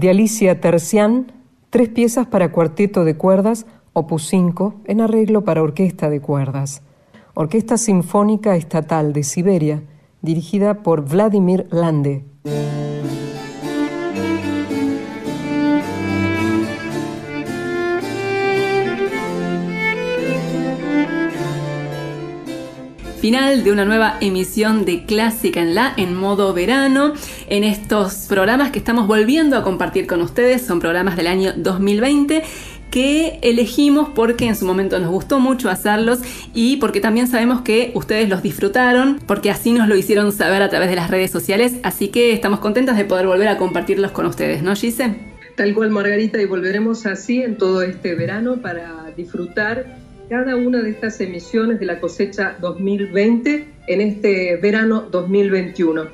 De 0.00 0.08
Alicia 0.08 0.62
Tercián, 0.62 1.30
tres 1.68 1.90
piezas 1.90 2.26
para 2.26 2.52
cuarteto 2.52 3.04
de 3.04 3.18
cuerdas, 3.18 3.66
opus 3.92 4.28
5, 4.28 4.76
en 4.86 5.02
arreglo 5.02 5.44
para 5.44 5.62
orquesta 5.62 6.08
de 6.08 6.22
cuerdas. 6.22 6.80
Orquesta 7.34 7.76
Sinfónica 7.76 8.56
Estatal 8.56 9.12
de 9.12 9.24
Siberia, 9.24 9.82
dirigida 10.22 10.82
por 10.82 11.06
Vladimir 11.06 11.66
Lande. 11.70 12.24
Final 23.20 23.64
de 23.64 23.70
una 23.70 23.84
nueva 23.84 24.16
emisión 24.22 24.86
de 24.86 25.04
Clásica 25.04 25.60
en 25.60 25.74
la 25.74 25.92
en 25.98 26.14
modo 26.14 26.54
verano. 26.54 27.12
En 27.48 27.64
estos 27.64 28.26
programas 28.28 28.70
que 28.70 28.78
estamos 28.78 29.06
volviendo 29.06 29.58
a 29.58 29.62
compartir 29.62 30.06
con 30.06 30.22
ustedes, 30.22 30.62
son 30.62 30.80
programas 30.80 31.16
del 31.16 31.26
año 31.26 31.52
2020 31.54 32.42
que 32.90 33.38
elegimos 33.42 34.08
porque 34.14 34.46
en 34.46 34.56
su 34.56 34.64
momento 34.64 34.98
nos 34.98 35.10
gustó 35.10 35.38
mucho 35.38 35.68
hacerlos 35.68 36.20
y 36.54 36.78
porque 36.78 37.00
también 37.00 37.28
sabemos 37.28 37.60
que 37.60 37.92
ustedes 37.94 38.28
los 38.28 38.42
disfrutaron, 38.42 39.20
porque 39.26 39.50
así 39.50 39.72
nos 39.72 39.86
lo 39.86 39.96
hicieron 39.96 40.32
saber 40.32 40.62
a 40.62 40.70
través 40.70 40.88
de 40.88 40.96
las 40.96 41.08
redes 41.10 41.30
sociales, 41.30 41.74
así 41.84 42.08
que 42.08 42.32
estamos 42.32 42.58
contentos 42.58 42.96
de 42.96 43.04
poder 43.04 43.26
volver 43.26 43.48
a 43.48 43.58
compartirlos 43.58 44.10
con 44.10 44.26
ustedes, 44.26 44.62
¿no, 44.62 44.74
Gise? 44.74 45.14
Tal 45.56 45.74
cual, 45.74 45.90
Margarita, 45.90 46.40
y 46.40 46.46
volveremos 46.46 47.06
así 47.06 47.42
en 47.42 47.58
todo 47.58 47.82
este 47.82 48.14
verano 48.14 48.56
para 48.60 49.12
disfrutar 49.16 49.99
cada 50.30 50.54
una 50.54 50.80
de 50.80 50.90
estas 50.90 51.20
emisiones 51.20 51.80
de 51.80 51.86
la 51.86 51.98
cosecha 51.98 52.56
2020 52.60 53.66
en 53.88 54.00
este 54.00 54.56
verano 54.58 55.08
2021. 55.10 56.04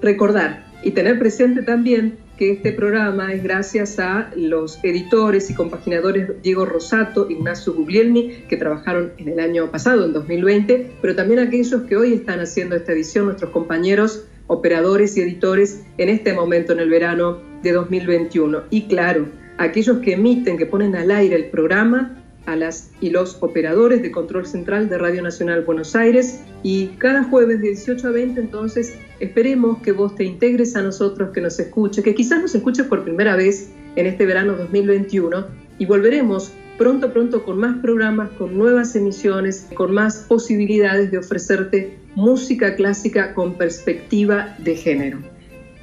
Recordar 0.00 0.64
y 0.82 0.92
tener 0.92 1.18
presente 1.18 1.60
también 1.60 2.16
que 2.38 2.52
este 2.52 2.72
programa 2.72 3.34
es 3.34 3.42
gracias 3.42 3.98
a 3.98 4.30
los 4.34 4.82
editores 4.82 5.50
y 5.50 5.54
compaginadores 5.54 6.42
Diego 6.42 6.64
Rosato, 6.64 7.28
Ignacio 7.28 7.74
Guglielmi, 7.74 8.44
que 8.48 8.56
trabajaron 8.56 9.12
en 9.18 9.28
el 9.28 9.40
año 9.40 9.70
pasado, 9.70 10.06
en 10.06 10.14
2020, 10.14 10.92
pero 11.02 11.14
también 11.14 11.40
a 11.40 11.42
aquellos 11.42 11.82
que 11.82 11.98
hoy 11.98 12.14
están 12.14 12.40
haciendo 12.40 12.76
esta 12.76 12.92
edición, 12.92 13.26
nuestros 13.26 13.50
compañeros 13.50 14.24
operadores 14.46 15.18
y 15.18 15.20
editores 15.20 15.84
en 15.98 16.08
este 16.08 16.32
momento 16.32 16.72
en 16.72 16.78
el 16.78 16.88
verano 16.88 17.42
de 17.62 17.72
2021. 17.72 18.62
Y 18.70 18.86
claro, 18.86 19.26
aquellos 19.58 19.98
que 19.98 20.14
emiten, 20.14 20.56
que 20.56 20.64
ponen 20.64 20.96
al 20.96 21.10
aire 21.10 21.36
el 21.36 21.50
programa, 21.50 22.22
a 22.46 22.56
las 22.56 22.90
y 23.00 23.10
los 23.10 23.38
operadores 23.42 24.02
de 24.02 24.10
control 24.10 24.46
central 24.46 24.88
de 24.88 24.98
Radio 24.98 25.22
Nacional 25.22 25.62
Buenos 25.62 25.94
Aires 25.94 26.40
y 26.62 26.88
cada 26.98 27.24
jueves 27.24 27.60
de 27.60 27.68
18 27.68 28.08
a 28.08 28.10
20 28.12 28.40
entonces 28.40 28.94
esperemos 29.20 29.78
que 29.82 29.92
vos 29.92 30.14
te 30.14 30.24
integres 30.24 30.76
a 30.76 30.82
nosotros, 30.82 31.30
que 31.32 31.40
nos 31.40 31.58
escuches, 31.58 32.02
que 32.02 32.14
quizás 32.14 32.40
nos 32.40 32.54
escuches 32.54 32.86
por 32.86 33.04
primera 33.04 33.36
vez 33.36 33.70
en 33.96 34.06
este 34.06 34.26
verano 34.26 34.54
2021 34.56 35.46
y 35.78 35.86
volveremos 35.86 36.52
pronto 36.78 37.12
pronto 37.12 37.44
con 37.44 37.58
más 37.58 37.78
programas, 37.78 38.30
con 38.30 38.56
nuevas 38.56 38.94
emisiones, 38.96 39.68
con 39.74 39.92
más 39.92 40.24
posibilidades 40.28 41.10
de 41.10 41.18
ofrecerte 41.18 41.98
música 42.14 42.76
clásica 42.76 43.34
con 43.34 43.54
perspectiva 43.54 44.56
de 44.58 44.76
género. 44.76 45.18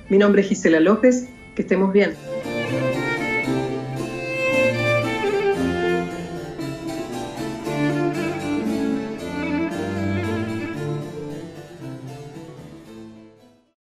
Mi 0.09 0.17
nombre 0.17 0.41
es 0.41 0.49
Gisela 0.49 0.79
López, 0.79 1.27
que 1.55 1.61
estemos 1.61 1.93
bien. 1.93 2.11